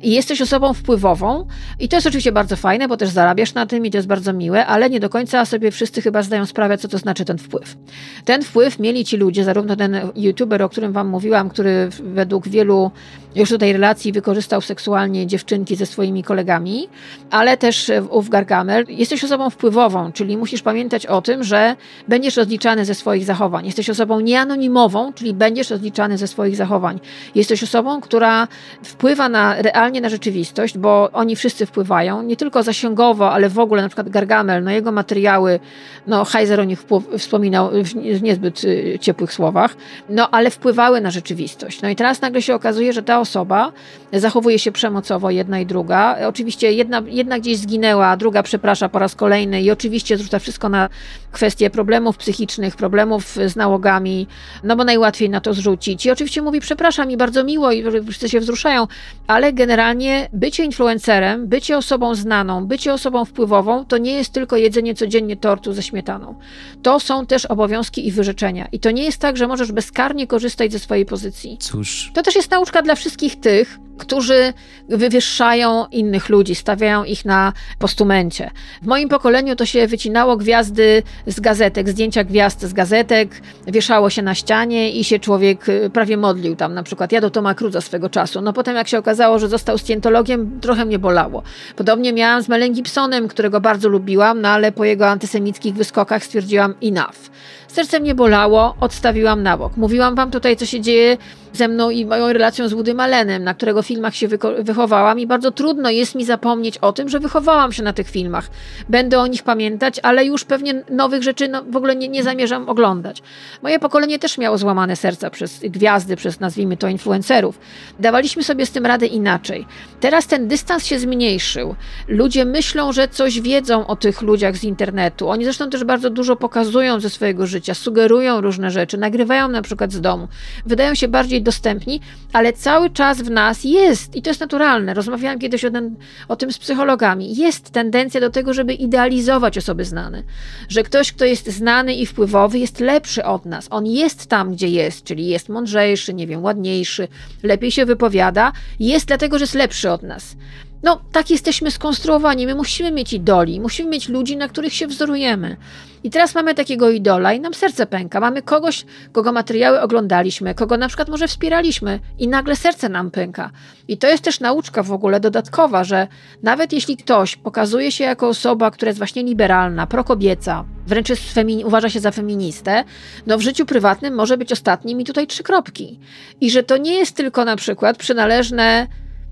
[0.02, 1.48] i jesteś osobą wpływową
[1.80, 4.34] i to jest oczywiście bardzo fajne, bo też zarabiasz na tym i to jest bardzo
[4.34, 7.78] miłe, ale nie do końca sobie wszyscy chyba zdają sprawę, co to znaczy ten wpływ.
[8.26, 12.92] Ten wpływ mieli ci ludzie, zarówno ten youtuber, o którym wam mówiłam, który według wielu
[13.36, 16.90] już tutaj relacji wykorzystał seksualnie dziewczynki ze swoimi kolegami,
[17.32, 18.86] ale też ów Gargamel.
[18.90, 21.76] Jesteś osobą wpływową, czyli musisz pamiętać o tym, że
[22.08, 23.66] będziesz rozliczany ze swoich zachowań.
[23.66, 27.00] Jesteś osobą nieanonimową, czyli będziesz rozliczany ze swoich zachowań.
[27.36, 28.48] Jesteś osobą, która
[28.84, 33.82] wpływa na, realnie na rzeczywistość, bo oni wszyscy wpływają, nie tylko zasięgowo, ale w ogóle
[33.82, 35.60] na przykład Gargamel, no jego materiały,
[36.08, 36.84] no Heiser o nich
[37.18, 37.70] wspominał
[38.16, 39.76] w niezbyt y, ciepłych słowach,
[40.10, 41.82] no ale wpływały na rzeczywistość.
[41.82, 43.74] No i teraz nagle się okazuje, że ta osoba
[44.14, 46.18] zachowuje się przemocowo, jedna i druga.
[46.28, 50.90] Oczywiście jedna, jedna gdzieś zginęła, druga przeprasza po raz kolejny i oczywiście zrzuca wszystko na
[51.32, 54.28] kwestie problemów psychicznych, problemów z nałogami,
[54.64, 56.06] no bo najłatwiej na to zrzucić.
[56.06, 58.88] I oczywiście mówi przepraszam i bardzo miło i wszyscy się wzruszają,
[59.28, 64.96] ale generalnie bycie influencerem, bycie osobą znaną, bycie osobą wpływową, to nie jest tylko jedzenie
[64.96, 66.36] codziennie tortu ze śmietaną.
[66.82, 68.68] To są też obowiązki i wyrzeczenia.
[68.72, 71.58] I to nie jest tak, że możesz bezkarnie korzystać ze swojej pozycji.
[71.60, 72.12] Cóż.
[72.14, 74.54] To też jest nauczka dla wszystkich tych, którzy
[74.90, 78.52] wywyższają innych ludzi, stawiają ich na postumencie.
[78.82, 84.22] W moim pokoleniu to się wycinało gwiazdy z gazetek, zdjęcia gwiazd z gazetek, wieszało się
[84.22, 86.74] na ścianie i się człowiek y, prawie modlił tam.
[86.74, 88.42] Na przykład ja do Toma Cruza swego czasu.
[88.42, 91.44] No potem jak się okazało, że został scjentologiem, trochę mnie bolało.
[91.76, 96.76] Podobnie miałam z Melem Gibsonem, którego bardzo lubiłam, no ale po jego antysemickich wyskokach stwierdziłam
[96.84, 97.30] enough.
[97.70, 99.78] Serce mnie bolało, odstawiłam na bok.
[99.78, 101.18] Mówiłam wam tutaj, co się dzieje
[101.54, 104.28] ze mną i moją relacją z Woody Malenem, na którego filmach się
[104.60, 108.50] wychowałam i bardzo trudno jest mi zapomnieć o tym, że wychowałam się na tych filmach.
[108.90, 112.70] Będę o nich pamiętać, ale już pewnie nowych rzeczy no, w ogóle nie, nie zamierzam
[112.70, 113.22] oglądać.
[113.62, 117.60] Moje pokolenie też miało złamane serca przez gwiazdy, przez nazwijmy to influencerów.
[118.00, 119.66] Dawaliśmy sobie z tym radę inaczej.
[120.00, 121.76] Teraz ten dystans się zmniejszył.
[122.08, 125.30] Ludzie myślą, że coś wiedzą o tych ludziach z internetu.
[125.30, 129.92] Oni zresztą też bardzo dużo pokazują ze swojego życia, sugerują różne rzeczy, nagrywają na przykład
[129.94, 130.28] z domu.
[130.66, 132.02] Wydają się bardziej dostępni,
[132.34, 135.96] ale cały czas w nas jest, i to jest naturalne, rozmawiałam kiedyś o, ten,
[136.28, 140.24] o tym z psychologami, jest tendencja do tego, żeby idealizować osoby znane.
[140.70, 143.68] Że ktoś, kto jest znany i wpływowy, jest lepszy od nas.
[143.70, 147.08] On jest tam, gdzie jest, czyli jest mądrzejszy, nie wiem, ładniejszy,
[147.44, 150.36] lepiej się wypowiada, jest dlatego, że jest lepszy od nas.
[150.84, 152.46] No, tak jesteśmy skonstruowani.
[152.46, 155.58] My musimy mieć idoli, musimy mieć ludzi, na których się wzorujemy.
[156.04, 158.20] I teraz mamy takiego idola i nam serce pęka.
[158.20, 163.52] Mamy kogoś, kogo materiały oglądaliśmy, kogo na przykład może wspieraliśmy i nagle serce nam pęka.
[163.88, 166.08] I to jest też nauczka w ogóle dodatkowa, że
[166.44, 171.66] nawet jeśli ktoś pokazuje się jako osoba, która jest właśnie liberalna, prokobieca, wręcz jest femini-
[171.66, 172.84] uważa się za feministę,
[173.28, 176.00] no w życiu prywatnym może być ostatnim i tutaj trzy kropki.
[176.42, 178.88] I że to nie jest tylko na przykład przynależne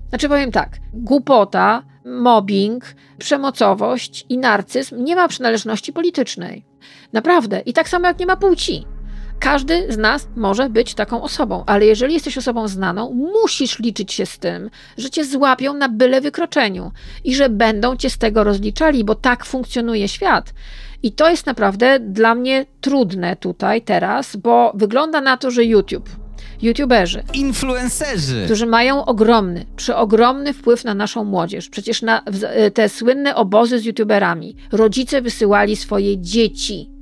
[0.08, 2.84] znaczy powiem tak, głupota, mobbing,
[3.18, 6.64] przemocowość i narcyzm nie ma przynależności politycznej.
[7.12, 7.60] Naprawdę.
[7.60, 8.84] I tak samo jak nie ma płci.
[9.40, 14.26] Każdy z nas może być taką osobą, ale jeżeli jesteś osobą znaną, musisz liczyć się
[14.26, 16.92] z tym, że cię złapią na byle wykroczeniu
[17.24, 20.54] i że będą cię z tego rozliczali, bo tak funkcjonuje świat.
[21.02, 26.10] I to jest naprawdę dla mnie trudne tutaj teraz, bo wygląda na to, że YouTube,
[26.62, 31.68] YouTuberzy, influencerzy, którzy mają ogromny, przeogromny wpływ na naszą młodzież.
[31.68, 32.22] Przecież na
[32.74, 36.98] te słynne obozy z YouTuberami rodzice wysyłali swoje dzieci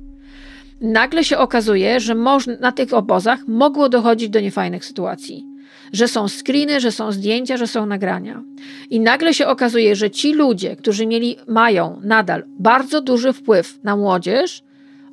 [0.81, 2.15] nagle się okazuje, że
[2.59, 5.45] na tych obozach mogło dochodzić do niefajnych sytuacji.
[5.93, 8.43] Że są screeny, że są zdjęcia, że są nagrania.
[8.89, 13.95] I nagle się okazuje, że ci ludzie, którzy mieli, mają nadal bardzo duży wpływ na
[13.95, 14.63] młodzież,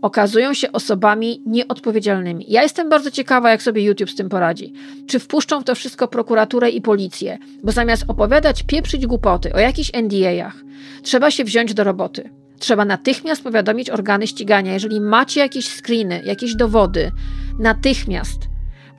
[0.04, 2.46] okazują się osobami nieodpowiedzialnymi.
[2.48, 4.72] Ja jestem bardzo ciekawa, jak sobie YouTube z tym poradzi.
[5.06, 9.90] Czy wpuszczą w to wszystko prokuraturę i policję, bo zamiast opowiadać, pieprzyć głupoty o jakichś
[9.94, 10.64] NDA-ach,
[11.02, 12.30] trzeba się wziąć do roboty.
[12.58, 17.10] Trzeba natychmiast powiadomić organy ścigania, jeżeli macie jakieś screeny, jakieś dowody,
[17.58, 18.38] natychmiast,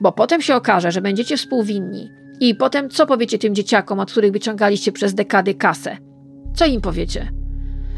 [0.00, 2.10] bo potem się okaże, że będziecie współwinni.
[2.40, 5.96] I potem co powiecie tym dzieciakom, od których wyciągaliście przez dekady kasę?
[6.54, 7.45] Co im powiecie?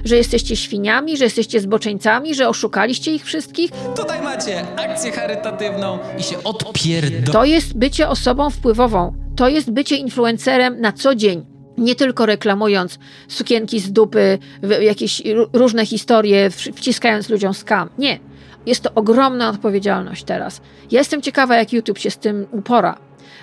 [0.04, 3.70] Że jesteście świniami, że jesteście zboczeńcami, że oszukaliście ich wszystkich?
[3.96, 7.32] Tutaj macie akcję charytatywną i się odpierdol...
[7.32, 9.14] To jest bycie osobą wpływową.
[9.36, 14.38] To jest bycie influencerem na co dzień nie tylko reklamując sukienki z dupy,
[14.80, 15.22] jakieś
[15.52, 17.90] różne historie, wciskając ludziom skam.
[17.98, 18.18] Nie.
[18.66, 20.60] Jest to ogromna odpowiedzialność teraz.
[20.90, 22.98] Ja jestem ciekawa, jak YouTube się z tym upora.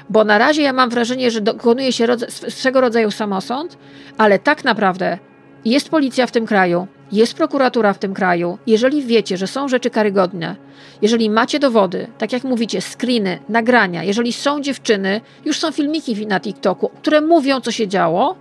[0.09, 2.07] Bo na razie ja mam wrażenie, że dokonuje się
[2.49, 3.77] swego rodzaju samosąd,
[4.17, 5.19] ale tak naprawdę
[5.65, 8.57] jest policja w tym kraju, jest prokuratura w tym kraju.
[8.67, 10.55] Jeżeli wiecie, że są rzeczy karygodne,
[11.01, 16.39] jeżeli macie dowody, tak jak mówicie, screeny, nagrania, jeżeli są dziewczyny, już są filmiki na
[16.39, 18.35] TikToku, które mówią, co się działo,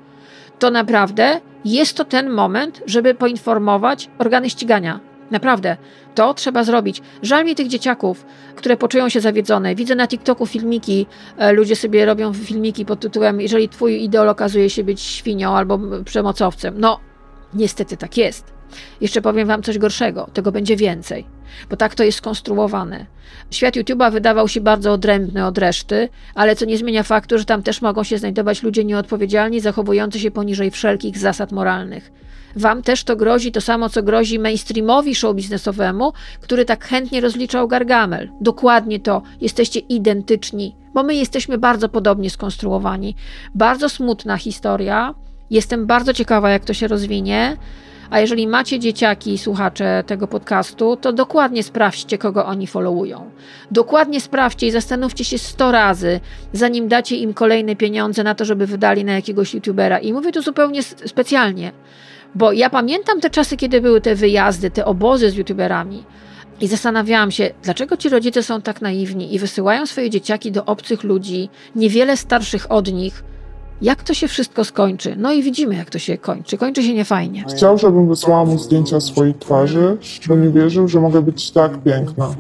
[0.59, 5.01] to naprawdę jest to ten moment, żeby poinformować organy ścigania.
[5.31, 5.77] Naprawdę,
[6.15, 7.03] to trzeba zrobić.
[7.23, 9.75] Żal mi tych dzieciaków, które poczują się zawiedzone.
[9.75, 11.07] Widzę na TikToku filmiki,
[11.39, 15.79] e, ludzie sobie robią filmiki pod tytułem jeżeli twój idol okazuje się być świnią albo
[16.05, 16.75] przemocowcem.
[16.79, 17.01] No,
[17.55, 18.53] niestety tak jest.
[19.01, 21.27] Jeszcze powiem Wam coś gorszego, tego będzie więcej,
[21.71, 23.07] bo tak to jest skonstruowane.
[23.51, 27.63] Świat YouTube'a wydawał się bardzo odrębny od reszty, ale co nie zmienia faktu, że tam
[27.63, 32.13] też mogą się znajdować ludzie nieodpowiedzialni, zachowujący się poniżej wszelkich zasad moralnych.
[32.57, 37.69] Wam też to grozi to samo, co grozi mainstreamowi show biznesowemu, który tak chętnie rozliczał
[37.69, 38.31] Gargamel.
[38.41, 39.23] Dokładnie to.
[39.41, 43.17] Jesteście identyczni, bo my jesteśmy bardzo podobnie skonstruowani.
[43.55, 45.15] Bardzo smutna historia.
[45.55, 47.57] Jestem bardzo ciekawa, jak to się rozwinie.
[48.11, 53.31] A jeżeli macie dzieciaki i słuchacze tego podcastu, to dokładnie sprawdźcie, kogo oni followują.
[53.71, 56.21] Dokładnie sprawdźcie i zastanówcie się 100 razy,
[56.53, 59.99] zanim dacie im kolejne pieniądze na to, żeby wydali na jakiegoś youtubera.
[59.99, 61.73] I mówię to zupełnie specjalnie,
[62.35, 66.05] bo ja pamiętam te czasy, kiedy były te wyjazdy, te obozy z youtuberami.
[66.61, 71.03] I zastanawiałam się, dlaczego ci rodzice są tak naiwni i wysyłają swoje dzieciaki do obcych
[71.03, 73.25] ludzi, niewiele starszych od nich,
[73.83, 75.15] jak to się wszystko skończy.
[75.19, 76.59] No i widzimy, jak to się kończy.
[76.59, 77.45] Kończy się niefajnie.
[77.49, 79.99] Chciał, żebym wysłała mu zdjęcia swojej twarzy,
[80.29, 82.35] bo nie wierzył, że mogę być tak piękna.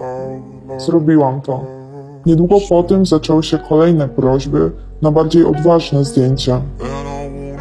[0.78, 1.64] Zrobiłam to.
[2.26, 4.70] Niedługo po tym zaczęły się kolejne prośby
[5.02, 6.60] na bardziej odważne zdjęcia.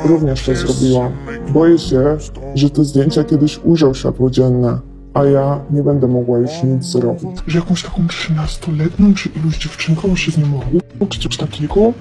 [0.05, 1.11] Również to zrobiłam.
[1.49, 2.17] Boję się,
[2.55, 4.79] że te zdjęcia kiedyś ujrzą światło dzienne,
[5.13, 7.39] a ja nie będę mogła już nic zrobić.
[7.47, 11.93] Że jakąś taką trzynastoletnią czy iluś dziewczynką się z nim ruchał, czy coś takiego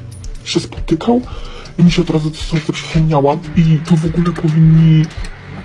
[0.45, 1.21] się spotykał,
[1.79, 5.05] mi się od razu to sytuacja przypomniała i to w ogóle powinni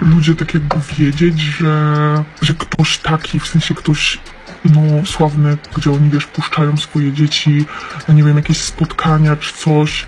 [0.01, 4.19] ludzie tak jakby wiedzieć, że, że ktoś taki, w sensie ktoś
[4.65, 7.65] no, sławny, gdzie oni, wiesz, puszczają swoje dzieci
[8.07, 10.05] na, nie wiem, jakieś spotkania czy coś,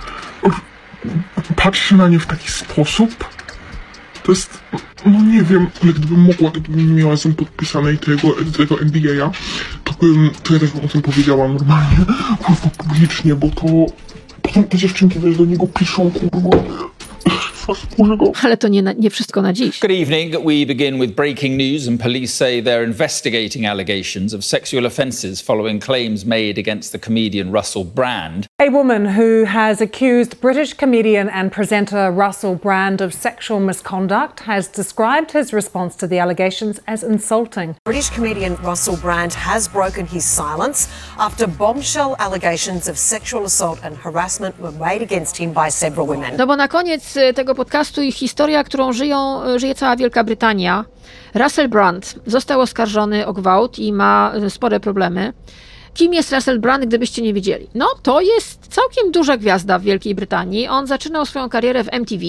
[1.56, 3.26] patrzy na nie w taki sposób,
[4.24, 4.60] to jest,
[5.06, 9.32] no nie wiem, ale gdybym mogła, to bym miała z nim podpisanej tego, tego NDA,
[9.84, 11.98] to bym, to ja też bym o tym powiedziała normalnie,
[12.44, 13.66] kurwa, publicznie, bo to
[14.70, 16.50] te dziewczynki wiesz, do niego piszą, kurwa.
[18.44, 19.80] Ale to nie, nie wszystko na dziś.
[19.80, 20.36] Good evening.
[20.46, 25.84] We begin with breaking news, and police say they're investigating allegations of sexual offences following
[25.84, 28.48] claims made against the comedian Russell Brand.
[28.62, 34.68] A woman who has accused British comedian and presenter Russell Brand of sexual misconduct has
[34.68, 37.76] described his response to the allegations as insulting.
[37.86, 43.96] British comedian Russell Brand has broken his silence after bombshell allegations of sexual assault and
[43.98, 46.38] harassment were made against him by several women.
[46.38, 47.02] No bo na koniec
[47.36, 50.86] tego podcastu i historia, którą żyją, żyje cała Wielka Brytania.
[51.36, 55.34] Russell Brand został oskarżony o gwałt i ma spore problemy.
[55.94, 57.68] Kim jest Russell Brand, gdybyście nie wiedzieli?
[57.76, 60.68] No, to jest całkiem duża gwiazda w Wielkiej Brytanii.
[60.68, 62.24] On zaczynał swoją karierę w MTV.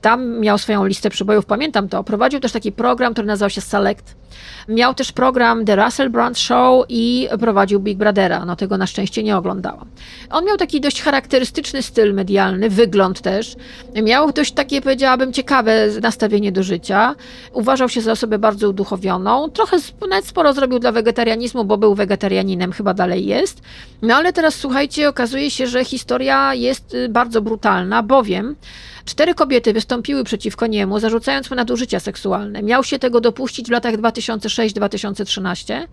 [0.00, 2.04] Tam miał swoją listę przybojów, pamiętam to.
[2.04, 4.19] Prowadził też taki program, który nazywał się Select
[4.68, 8.44] Miał też program The Russell Brand Show i prowadził Big Brothera.
[8.44, 9.88] No tego na szczęście nie oglądałam.
[10.30, 13.56] On miał taki dość charakterystyczny styl medialny, wygląd też.
[14.02, 17.14] Miał dość takie, powiedziałabym, ciekawe nastawienie do życia.
[17.52, 19.50] Uważał się za osobę bardzo uduchowioną.
[19.50, 19.76] Trochę
[20.08, 23.60] nawet sporo zrobił dla wegetarianizmu, bo był wegetarianinem, chyba dalej jest.
[24.02, 28.56] No ale teraz słuchajcie, okazuje się, że historia jest y, bardzo brutalna, bowiem
[29.04, 32.62] Cztery kobiety wystąpiły przeciwko niemu, zarzucając mu nadużycia seksualne.
[32.62, 35.86] Miał się tego dopuścić w latach 2006-2013.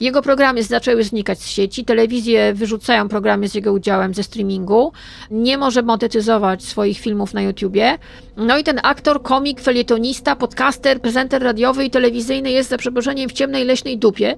[0.00, 4.92] Jego programy zaczęły znikać z sieci, telewizje wyrzucają programy z jego udziałem ze streamingu.
[5.30, 7.98] Nie może monetyzować swoich filmów na YouTubie.
[8.36, 13.32] No i ten aktor, komik, felietonista, podcaster, prezenter radiowy i telewizyjny jest za przeproszeniem w
[13.32, 14.36] ciemnej leśnej dupie.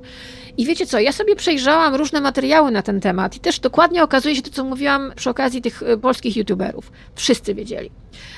[0.59, 4.37] I wiecie co, ja sobie przejrzałam różne materiały na ten temat i też dokładnie okazuje
[4.37, 6.93] się to, co mówiłam przy okazji tych e, polskich youtuberów.
[7.15, 7.91] Wszyscy wiedzieli.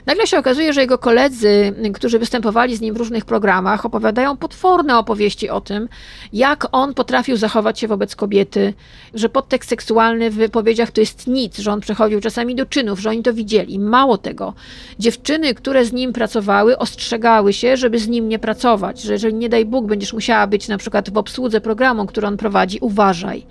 [0.07, 4.99] Nagle się okazuje, że jego koledzy, którzy występowali z nim w różnych programach, opowiadają potworne
[4.99, 5.89] opowieści o tym,
[6.33, 8.75] jak on potrafił zachować się wobec kobiety,
[9.15, 13.11] że podtekst seksualny w wypowiedziach to jest nic, że on przechodził czasami do czynów, że
[13.11, 13.79] oni to widzieli.
[13.79, 14.55] Mało tego,
[14.99, 19.49] dziewczyny, które z nim pracowały, ostrzegały się, żeby z nim nie pracować, że jeżeli nie
[19.49, 23.47] daj Bóg będziesz musiała być na przykład w obsłudze programu, który on prowadzi, uważaj.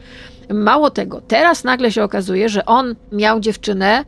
[0.54, 4.06] Mało tego, teraz nagle się okazuje, że on miał dziewczynę,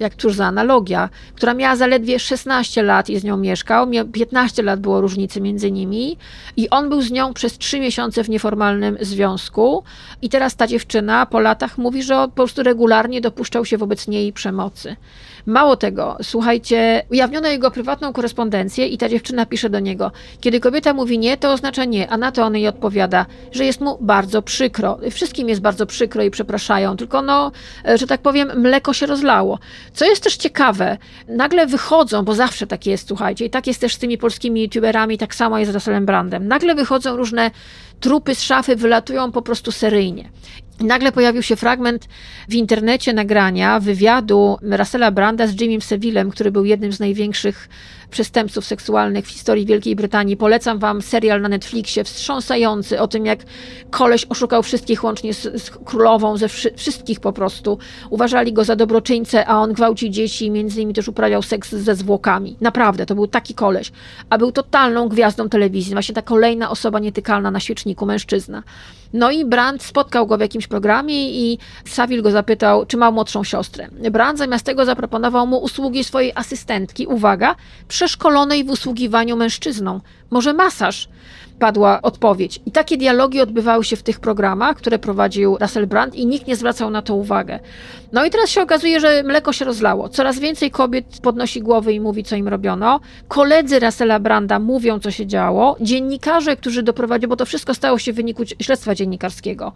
[0.00, 4.80] jak cóż za analogia, która miała zaledwie 16 lat i z nią mieszkał, 15 lat
[4.80, 6.16] było różnicy między nimi
[6.56, 9.84] i on był z nią przez 3 miesiące w nieformalnym związku
[10.22, 14.32] i teraz ta dziewczyna po latach mówi, że po prostu regularnie dopuszczał się wobec niej
[14.32, 14.96] przemocy.
[15.46, 20.94] Mało tego, słuchajcie, ujawniono jego prywatną korespondencję i ta dziewczyna pisze do niego, kiedy kobieta
[20.94, 24.42] mówi nie, to oznacza nie, a na to on jej odpowiada, że jest mu bardzo
[24.42, 24.98] przykro.
[25.10, 27.52] Wszystkim jest bardzo przykro i przepraszają, tylko no,
[27.94, 29.58] że tak powiem, mleko się rozlało.
[29.92, 33.94] Co jest też ciekawe, nagle wychodzą, bo zawsze tak jest, słuchajcie, i tak jest też
[33.94, 37.50] z tymi polskimi youtuberami, tak samo jest z Russellem Brandem, nagle wychodzą różne
[38.00, 40.28] trupy z szafy, wylatują po prostu seryjnie.
[40.82, 42.08] Nagle pojawił się fragment
[42.48, 47.68] w internecie nagrania wywiadu Russella Branda z Jimmym Sevillem, który był jednym z największych
[48.12, 50.36] przestępców seksualnych w historii Wielkiej Brytanii.
[50.36, 53.38] Polecam wam serial na Netflixie, wstrząsający o tym, jak
[53.90, 57.78] koleś oszukał wszystkich łącznie z, z królową, ze wszy wszystkich po prostu.
[58.10, 62.56] Uważali go za dobroczyńcę, a on gwałcił dzieci, między innymi też uprawiał seks ze zwłokami.
[62.60, 63.92] Naprawdę, to był taki koleś.
[64.30, 68.62] A był totalną gwiazdą telewizji, właśnie ta kolejna osoba nietykalna na świeczniku, mężczyzna.
[69.12, 73.44] No i Brand spotkał go w jakimś programie i Savile go zapytał, czy ma młodszą
[73.44, 73.88] siostrę.
[74.10, 77.54] Brand zamiast tego zaproponował mu usługi swojej asystentki, uwaga,
[78.02, 80.00] przeszkolonej w usługiwaniu mężczyznom.
[80.30, 81.08] Może masaż?
[81.62, 82.60] Padła odpowiedź.
[82.66, 86.56] I takie dialogi odbywały się w tych programach, które prowadził Russell Brand i nikt nie
[86.56, 87.60] zwracał na to uwagę.
[88.12, 90.08] No i teraz się okazuje, że mleko się rozlało.
[90.08, 93.00] Coraz więcej kobiet podnosi głowy i mówi, co im robiono.
[93.28, 95.76] Koledzy Russella Branda mówią, co się działo.
[95.80, 99.72] Dziennikarze, którzy doprowadzili, bo to wszystko stało się w wyniku śledztwa dziennikarskiego.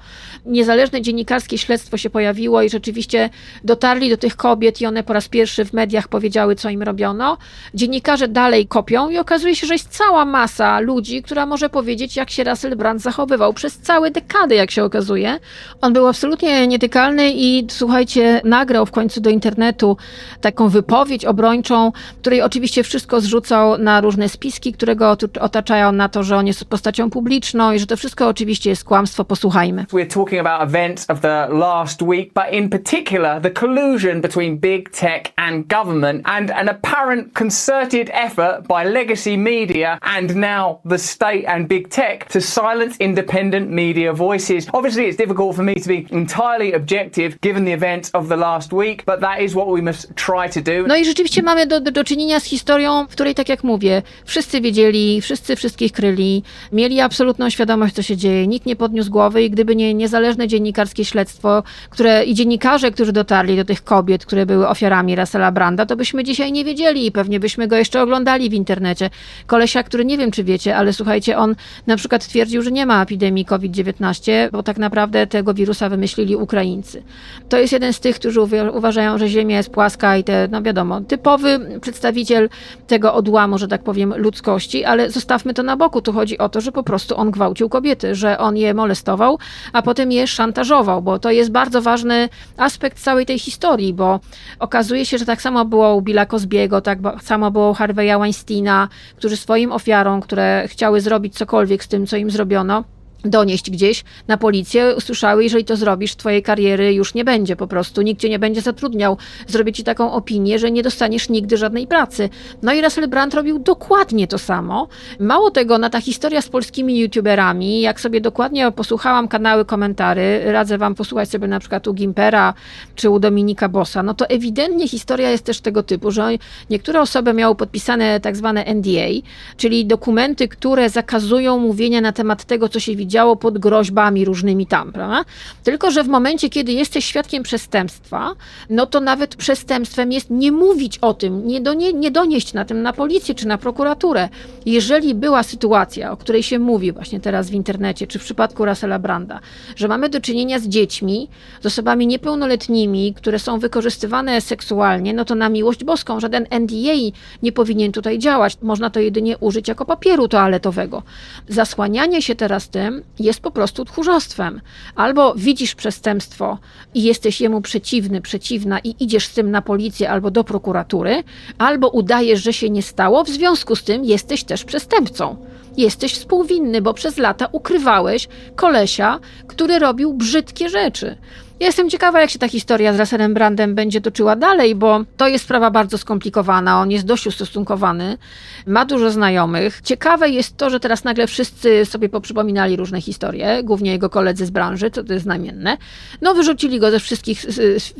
[0.46, 3.30] Niezależne dziennikarskie śledztwo się pojawiło i rzeczywiście
[3.64, 7.38] dotarli do tych kobiet i one po raz pierwszy w mediach powiedziały, co im robiono.
[7.74, 12.30] Dziennikarze dalej kopią i okazuje się, że jest cała masa ludzi, która może powiedzieć, jak
[12.30, 15.38] się Russell Brand zachowywał przez całe dekady, jak się okazuje.
[15.80, 19.96] On był absolutnie nietykalny i słuchajcie, nagrał w końcu do internetu
[20.40, 26.22] taką wypowiedź obrończą, której oczywiście wszystko zrzucał na różne spiski, które go otaczają, na to,
[26.22, 29.24] że on jest postacią publiczną i że to wszystko oczywiście jest kłamstwo.
[29.24, 29.84] Posłuchajmy.
[29.92, 34.90] We're talking about events of the last week, but in particular the collusion between big
[34.90, 41.55] tech and government and an apparent concerted effort by legacy media and now the state
[41.64, 44.66] big tech to silence independent media voices.
[44.72, 48.72] Obviously, it's difficult for me to be entirely objective given the events of the last
[48.72, 50.86] week, but that is what we must try to do.
[50.86, 54.02] No i rzeczywiście mamy do, do, do czynienia z historią, w której, tak jak mówię,
[54.24, 56.42] wszyscy wiedzieli, wszyscy wszystkich kryli,
[56.72, 61.04] mieli absolutną świadomość, co się dzieje, nikt nie podniósł głowy i gdyby nie niezależne dziennikarskie
[61.04, 65.96] śledztwo, które i dziennikarze, którzy dotarli do tych kobiet, które były ofiarami Russella Branda, to
[65.96, 69.10] byśmy dzisiaj nie wiedzieli i pewnie byśmy go jeszcze oglądali w internecie.
[69.46, 71.45] Kolesia, który nie wiem, czy wiecie, ale słuchajcie, on
[71.86, 77.02] na przykład twierdził, że nie ma epidemii COVID-19, bo tak naprawdę tego wirusa wymyślili Ukraińcy.
[77.48, 78.40] To jest jeden z tych, którzy
[78.72, 82.48] uważają, że Ziemia jest płaska i te, no wiadomo, typowy przedstawiciel
[82.86, 86.00] tego odłamu, że tak powiem, ludzkości, ale zostawmy to na boku.
[86.00, 89.38] Tu chodzi o to, że po prostu on gwałcił kobiety, że on je molestował,
[89.72, 94.20] a potem je szantażował, bo to jest bardzo ważny aspekt całej tej historii, bo
[94.58, 98.88] okazuje się, że tak samo było u Billa Cosbiego, tak samo było u Harvey'a Weinsteina,
[99.16, 102.84] którzy swoim ofiarom, które chciały zrobić cokolwiek z tym, co im zrobiono,
[103.26, 108.02] donieść gdzieś na policję, usłyszały, jeżeli to zrobisz, twojej kariery już nie będzie po prostu,
[108.02, 109.16] nikt cię nie będzie zatrudniał,
[109.46, 112.28] zrobię ci taką opinię, że nie dostaniesz nigdy żadnej pracy.
[112.62, 114.88] No i Russell Brand robił dokładnie to samo.
[115.20, 120.78] Mało tego, na ta historia z polskimi youtuberami, jak sobie dokładnie posłuchałam kanały, komentary, radzę
[120.78, 122.54] wam posłuchać sobie na przykład u Gimpera
[122.94, 126.28] czy u Dominika Bossa, no to ewidentnie historia jest też tego typu, że
[126.70, 129.08] niektóre osoby miały podpisane tak zwane NDA,
[129.56, 134.92] czyli dokumenty, które zakazują mówienia na temat tego, co się widziało pod groźbami różnymi tam,
[134.92, 135.24] prawda?
[135.64, 138.34] Tylko, że w momencie, kiedy jesteś świadkiem przestępstwa,
[138.70, 142.64] no to nawet przestępstwem jest nie mówić o tym, nie, do, nie, nie donieść na
[142.64, 144.28] tym na policję czy na prokuraturę.
[144.66, 148.98] Jeżeli była sytuacja, o której się mówi właśnie teraz w internecie, czy w przypadku Russella
[148.98, 149.40] Branda,
[149.76, 151.28] że mamy do czynienia z dziećmi,
[151.62, 157.52] z osobami niepełnoletnimi, które są wykorzystywane seksualnie, no to na miłość boską żaden NDA nie
[157.52, 158.58] powinien tutaj działać.
[158.62, 161.02] Można to jedynie użyć jako papieru toaletowego.
[161.48, 164.60] Zasłanianie się teraz tym jest po prostu tchórzostwem.
[164.94, 166.58] Albo widzisz przestępstwo
[166.94, 171.22] i jesteś jemu przeciwny, przeciwna i idziesz z tym na policję albo do prokuratury,
[171.58, 175.36] albo udajesz, że się nie stało, w związku z tym jesteś też przestępcą.
[175.76, 181.16] Jesteś współwinny, bo przez lata ukrywałeś kolesia, który robił brzydkie rzeczy.
[181.60, 185.28] Ja jestem ciekawa, jak się ta historia z Russellem Brandem będzie toczyła dalej, bo to
[185.28, 186.80] jest sprawa bardzo skomplikowana.
[186.80, 188.18] On jest dość ustosunkowany,
[188.66, 189.80] ma dużo znajomych.
[189.84, 194.50] Ciekawe jest to, że teraz nagle wszyscy sobie poprzypominali różne historie, głównie jego koledzy z
[194.50, 195.76] branży, to, to jest znamienne.
[196.20, 197.46] No, wyrzucili go ze wszystkich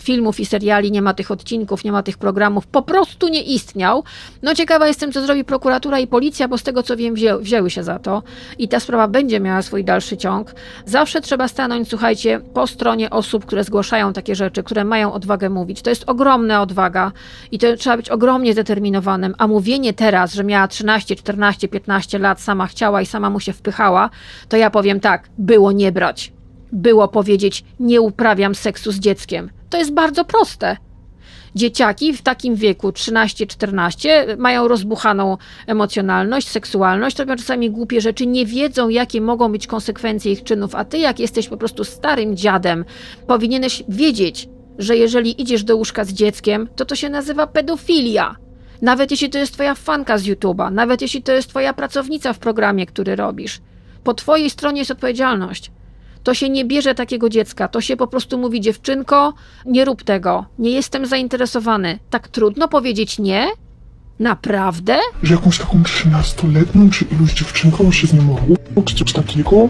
[0.02, 4.04] filmów i seriali, nie ma tych odcinków, nie ma tych programów, po prostu nie istniał.
[4.42, 7.70] No, ciekawa jestem, co zrobi prokuratura i policja, bo z tego co wiem, wzię, wzięły
[7.70, 8.22] się za to
[8.58, 10.54] i ta sprawa będzie miała swój dalszy ciąg.
[10.86, 15.82] Zawsze trzeba stanąć, słuchajcie, po stronie osób, które zgłaszają takie rzeczy, które mają odwagę mówić.
[15.82, 17.12] To jest ogromna odwaga
[17.52, 19.34] i to trzeba być ogromnie zdeterminowanym.
[19.38, 23.52] A mówienie teraz, że miała 13, 14, 15 lat, sama chciała i sama mu się
[23.52, 24.10] wpychała,
[24.48, 26.32] to ja powiem tak, było nie brać.
[26.72, 29.50] Było powiedzieć, nie uprawiam seksu z dzieckiem.
[29.70, 30.76] To jest bardzo proste
[31.56, 35.36] dzieciaki w takim wieku 13-14 mają rozbuchaną
[35.66, 40.84] emocjonalność, seksualność, robią czasami głupie rzeczy, nie wiedzą, jakie mogą być konsekwencje ich czynów, a
[40.84, 42.84] ty, jak jesteś po prostu starym dziadem,
[43.26, 44.48] powinieneś wiedzieć,
[44.78, 48.36] że jeżeli idziesz do łóżka z dzieckiem, to to się nazywa pedofilia.
[48.82, 52.38] Nawet jeśli to jest twoja fanka z YouTube'a, nawet jeśli to jest twoja pracownica w
[52.38, 53.60] programie, który robisz.
[54.04, 55.70] Po twojej stronie jest odpowiedzialność
[56.26, 57.68] to się nie bierze takiego dziecka.
[57.68, 59.34] To się po prostu mówi, dziewczynko,
[59.66, 61.98] nie rób tego, nie jestem zainteresowany.
[62.10, 63.48] Tak trudno powiedzieć nie?
[64.18, 64.98] Naprawdę?
[65.22, 69.68] Że jakąś taką trzynastoletnią czy iluś dziewczynką się z nim ruchał, czy coś takiego?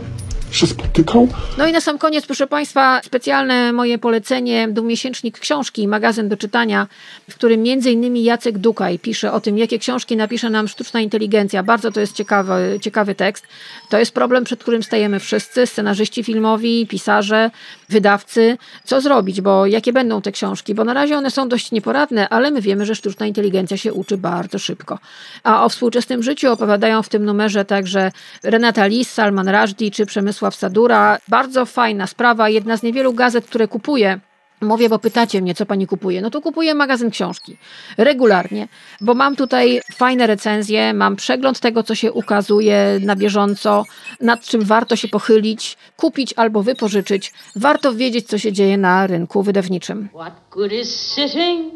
[0.57, 1.29] Się spotykał.
[1.59, 6.87] No i na sam koniec, proszę Państwa, specjalne moje polecenie, dwumiesięcznik książki, magazyn do czytania,
[7.31, 11.63] w którym innymi Jacek Dukaj pisze o tym, jakie książki napisze nam sztuczna inteligencja.
[11.63, 13.47] Bardzo to jest ciekawy, ciekawy tekst.
[13.91, 17.51] To jest problem, przed którym stajemy wszyscy, scenarzyści filmowi, pisarze,
[17.89, 18.59] wydawcy.
[18.85, 20.75] Co zrobić, bo jakie będą te książki?
[20.75, 24.17] Bo na razie one są dość nieporadne, ale my wiemy, że sztuczna inteligencja się uczy
[24.17, 24.99] bardzo szybko.
[25.43, 30.46] A o współczesnym życiu opowiadają w tym numerze także Renata Lis, Salman Rushdie czy Przemysł
[30.51, 31.19] Przemysław Sadura.
[31.29, 34.21] Bardzo fajna sprawa, jedna z niewielu gazet, które kupuję.
[34.61, 36.21] Mówię, bo pytacie mnie, co pani kupuje.
[36.21, 37.57] No to kupuję magazyn książki.
[37.99, 38.69] Regularnie,
[39.01, 43.85] bo mam tutaj fajne recenzje, mam przegląd tego, co się ukazuje na bieżąco,
[44.21, 47.33] nad czym warto się pochylić, kupić albo wypożyczyć.
[47.57, 50.09] Warto wiedzieć, co się dzieje na rynku wydawniczym.
[50.15, 51.73] What good is sitting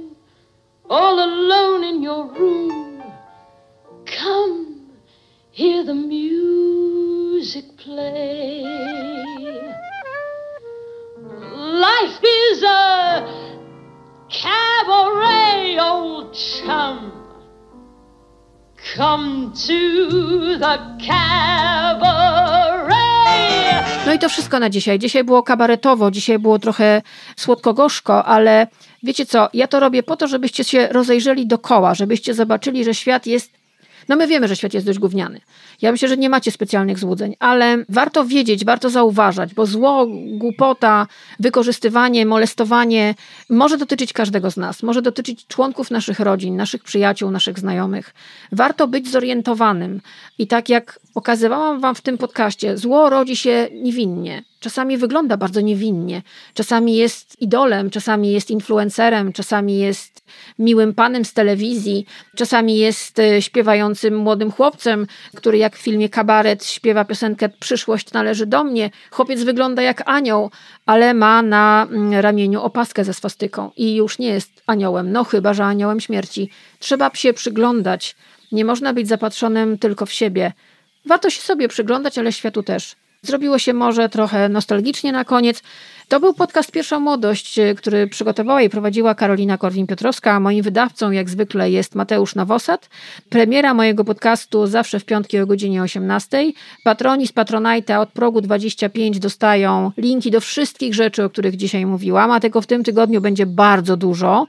[0.88, 2.70] all alone in your room?
[4.06, 4.69] Come,
[5.60, 8.64] hear the music play.
[11.86, 13.26] Life is a
[14.30, 17.12] cabaret, old chum.
[18.96, 19.80] Come to
[20.58, 22.10] the cabaret.
[24.06, 24.98] No i to wszystko na dzisiaj.
[24.98, 27.02] Dzisiaj było kabaretowo, dzisiaj było trochę
[27.36, 28.66] słodko-gorzko, ale
[29.02, 33.26] wiecie co, ja to robię po to, żebyście się rozejrzeli dookoła, żebyście zobaczyli, że świat
[33.26, 33.59] jest
[34.10, 35.40] no my wiemy, że świat jest dość gówniany.
[35.82, 41.06] Ja myślę, że nie macie specjalnych złudzeń, ale warto wiedzieć, warto zauważać, bo zło, głupota,
[41.40, 43.14] wykorzystywanie, molestowanie
[43.50, 48.14] może dotyczyć każdego z nas, może dotyczyć członków naszych rodzin, naszych przyjaciół, naszych znajomych.
[48.52, 50.00] Warto być zorientowanym
[50.38, 54.44] i tak jak pokazywałam wam w tym podcaście, zło rodzi się niewinnie.
[54.60, 56.22] Czasami wygląda bardzo niewinnie,
[56.54, 60.19] czasami jest idolem, czasami jest influencerem, czasami jest
[60.58, 62.06] miłym panem z telewizji,
[62.36, 68.46] czasami jest e, śpiewającym młodym chłopcem, który jak w filmie Kabaret śpiewa piosenkę Przyszłość należy
[68.46, 68.90] do mnie.
[69.10, 70.50] Chłopiec wygląda jak anioł,
[70.86, 75.54] ale ma na mm, ramieniu opaskę ze swastyką i już nie jest aniołem, no chyba,
[75.54, 76.50] że aniołem śmierci.
[76.78, 78.16] Trzeba się przyglądać.
[78.52, 80.52] Nie można być zapatrzonym tylko w siebie.
[81.06, 82.96] Warto się sobie przyglądać, ale światu też.
[83.22, 85.62] Zrobiło się może trochę nostalgicznie na koniec.
[86.10, 91.10] To był podcast Pierwsza Młodość, y, który przygotowała i prowadziła Karolina Korwin-Piotrowska, a moim wydawcą
[91.10, 92.88] jak zwykle jest Mateusz Nowosad.
[93.28, 96.52] Premiera mojego podcastu zawsze w piątki o godzinie 18.
[96.84, 102.30] Patroni z Patronite'a od progu 25 dostają linki do wszystkich rzeczy, o których dzisiaj mówiłam,
[102.30, 104.46] a tego w tym tygodniu będzie bardzo dużo,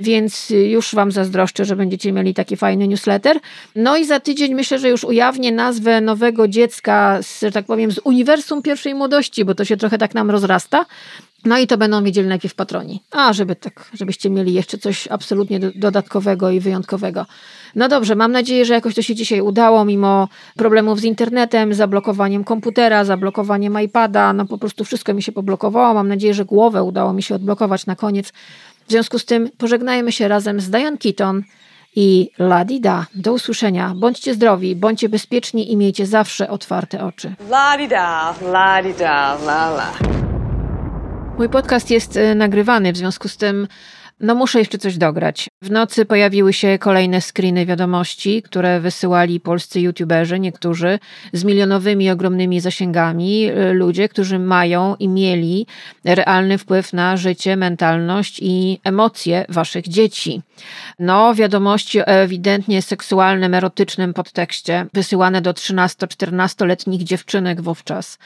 [0.00, 3.38] więc y, już Wam zazdroszczę, że będziecie mieli taki fajny newsletter.
[3.76, 7.92] No i za tydzień myślę, że już ujawnię nazwę nowego dziecka, z, że tak powiem,
[7.92, 10.86] z uniwersum pierwszej młodości, bo to się trochę tak nam rozrasta.
[11.44, 13.02] No i to będą wiedzieli najpierw patroni.
[13.10, 17.26] A, żeby tak, żebyście mieli jeszcze coś absolutnie do, dodatkowego i wyjątkowego.
[17.74, 22.44] No dobrze, mam nadzieję, że jakoś to się dzisiaj udało, mimo problemów z internetem, zablokowaniem
[22.44, 25.94] komputera, zablokowaniem iPada, no po prostu wszystko mi się poblokowało.
[25.94, 28.32] Mam nadzieję, że głowę udało mi się odblokować na koniec.
[28.86, 31.42] W związku z tym pożegnajmy się razem z Diane Keaton
[31.96, 33.06] i Ladida.
[33.14, 33.94] Do usłyszenia.
[33.96, 37.34] Bądźcie zdrowi, bądźcie bezpieczni i miejcie zawsze otwarte oczy.
[37.50, 40.23] La-di-da, la-di-da, la-la.
[41.38, 43.68] Mój podcast jest y, nagrywany, w związku z tym
[44.20, 45.48] no muszę jeszcze coś dograć.
[45.62, 50.98] W nocy pojawiły się kolejne screeny wiadomości, które wysyłali polscy youtuberzy, niektórzy
[51.32, 55.66] z milionowymi, ogromnymi zasięgami, y, ludzie, którzy mają i mieli
[56.04, 60.42] realny wpływ na życie, mentalność i emocje waszych dzieci.
[60.98, 68.18] No, wiadomości o ewidentnie seksualnym, erotycznym podtekście, wysyłane do 13-14-letnich dziewczynek wówczas.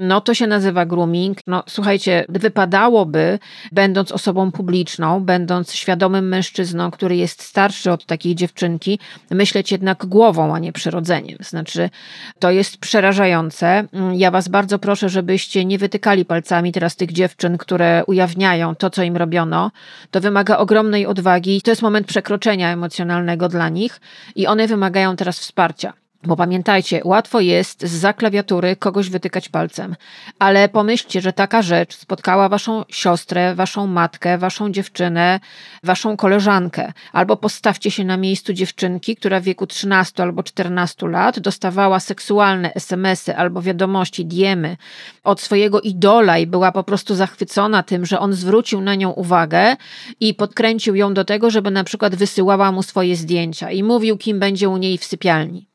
[0.00, 1.38] No, to się nazywa grooming.
[1.46, 3.38] No, słuchajcie, wypadałoby,
[3.72, 8.98] będąc osobą publiczną, będąc świadomym mężczyzną, który jest starszy od takiej dziewczynki,
[9.30, 11.38] myśleć jednak głową, a nie przyrodzeniem.
[11.40, 11.90] Znaczy,
[12.38, 13.88] to jest przerażające.
[14.14, 19.02] Ja Was bardzo proszę, żebyście nie wytykali palcami teraz tych dziewczyn, które ujawniają to, co
[19.02, 19.70] im robiono.
[20.10, 21.62] To wymaga ogromnej odwagi.
[21.62, 24.00] To jest moment przekroczenia emocjonalnego dla nich
[24.34, 26.05] i one wymagają teraz wsparcia.
[26.26, 29.96] Bo pamiętajcie, łatwo jest z za klawiatury kogoś wytykać palcem,
[30.38, 35.40] ale pomyślcie, że taka rzecz spotkała waszą siostrę, waszą matkę, waszą dziewczynę,
[35.82, 36.92] waszą koleżankę.
[37.12, 42.74] Albo postawcie się na miejscu dziewczynki, która w wieku 13 albo 14 lat dostawała seksualne
[42.74, 44.76] SMS-y albo wiadomości, diemy
[45.24, 49.76] od swojego idola i była po prostu zachwycona tym, że on zwrócił na nią uwagę
[50.20, 54.38] i podkręcił ją do tego, żeby na przykład wysyłała mu swoje zdjęcia i mówił, kim
[54.38, 55.66] będzie u niej w sypialni.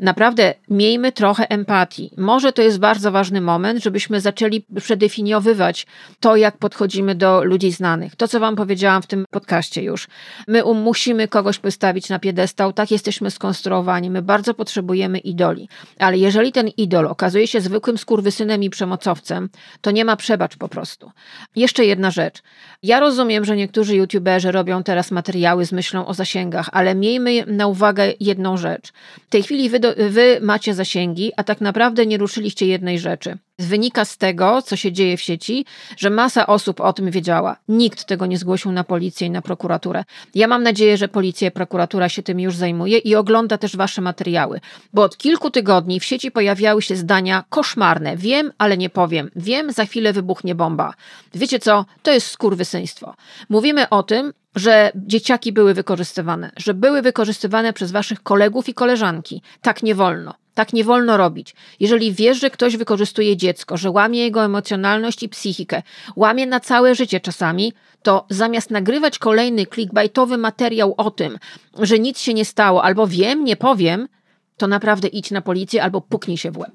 [0.00, 2.10] Naprawdę miejmy trochę empatii.
[2.16, 5.86] Może to jest bardzo ważny moment, żebyśmy zaczęli przedefiniowywać
[6.20, 8.16] to, jak podchodzimy do ludzi znanych.
[8.16, 10.08] To, co Wam powiedziałam w tym podcaście już.
[10.48, 14.10] My um, musimy kogoś postawić na piedestał, tak jesteśmy skonstruowani.
[14.10, 15.68] My bardzo potrzebujemy idoli.
[15.98, 19.48] Ale jeżeli ten idol okazuje się zwykłym skurwysynem i przemocowcem,
[19.80, 21.10] to nie ma przebacz po prostu.
[21.56, 22.42] Jeszcze jedna rzecz.
[22.82, 27.66] Ja rozumiem, że niektórzy youtuberzy robią teraz materiały z myślą o zasięgach, ale miejmy na
[27.66, 28.92] uwagę jedną rzecz.
[29.26, 33.38] W tej chwili wy, do, wy macie zasięgi, a tak naprawdę nie ruszyliście jednej rzeczy.
[33.58, 35.66] Wynika z tego, co się dzieje w sieci,
[35.96, 37.56] że masa osób o tym wiedziała.
[37.68, 40.04] Nikt tego nie zgłosił na policję i na prokuraturę.
[40.34, 44.02] Ja mam nadzieję, że policja i prokuratura się tym już zajmuje i ogląda też wasze
[44.02, 44.60] materiały,
[44.92, 48.16] bo od kilku tygodni w sieci pojawiały się zdania koszmarne.
[48.16, 49.30] Wiem, ale nie powiem.
[49.36, 50.94] Wiem, za chwilę wybuchnie bomba.
[51.34, 51.84] Wiecie co?
[52.02, 53.14] To jest skurwysyństwo.
[53.48, 59.42] Mówimy o tym, że dzieciaki były wykorzystywane, że były wykorzystywane przez waszych kolegów i koleżanki.
[59.60, 60.34] Tak nie wolno.
[60.54, 61.54] Tak nie wolno robić.
[61.80, 65.82] Jeżeli wiesz, że ktoś wykorzystuje dziecko, że łamie jego emocjonalność i psychikę,
[66.16, 67.72] łamie na całe życie czasami,
[68.02, 71.38] to zamiast nagrywać kolejny clickbaitowy materiał o tym,
[71.78, 74.08] że nic się nie stało, albo wiem, nie powiem,
[74.56, 76.72] to naprawdę idź na policję albo puknij się w łeb.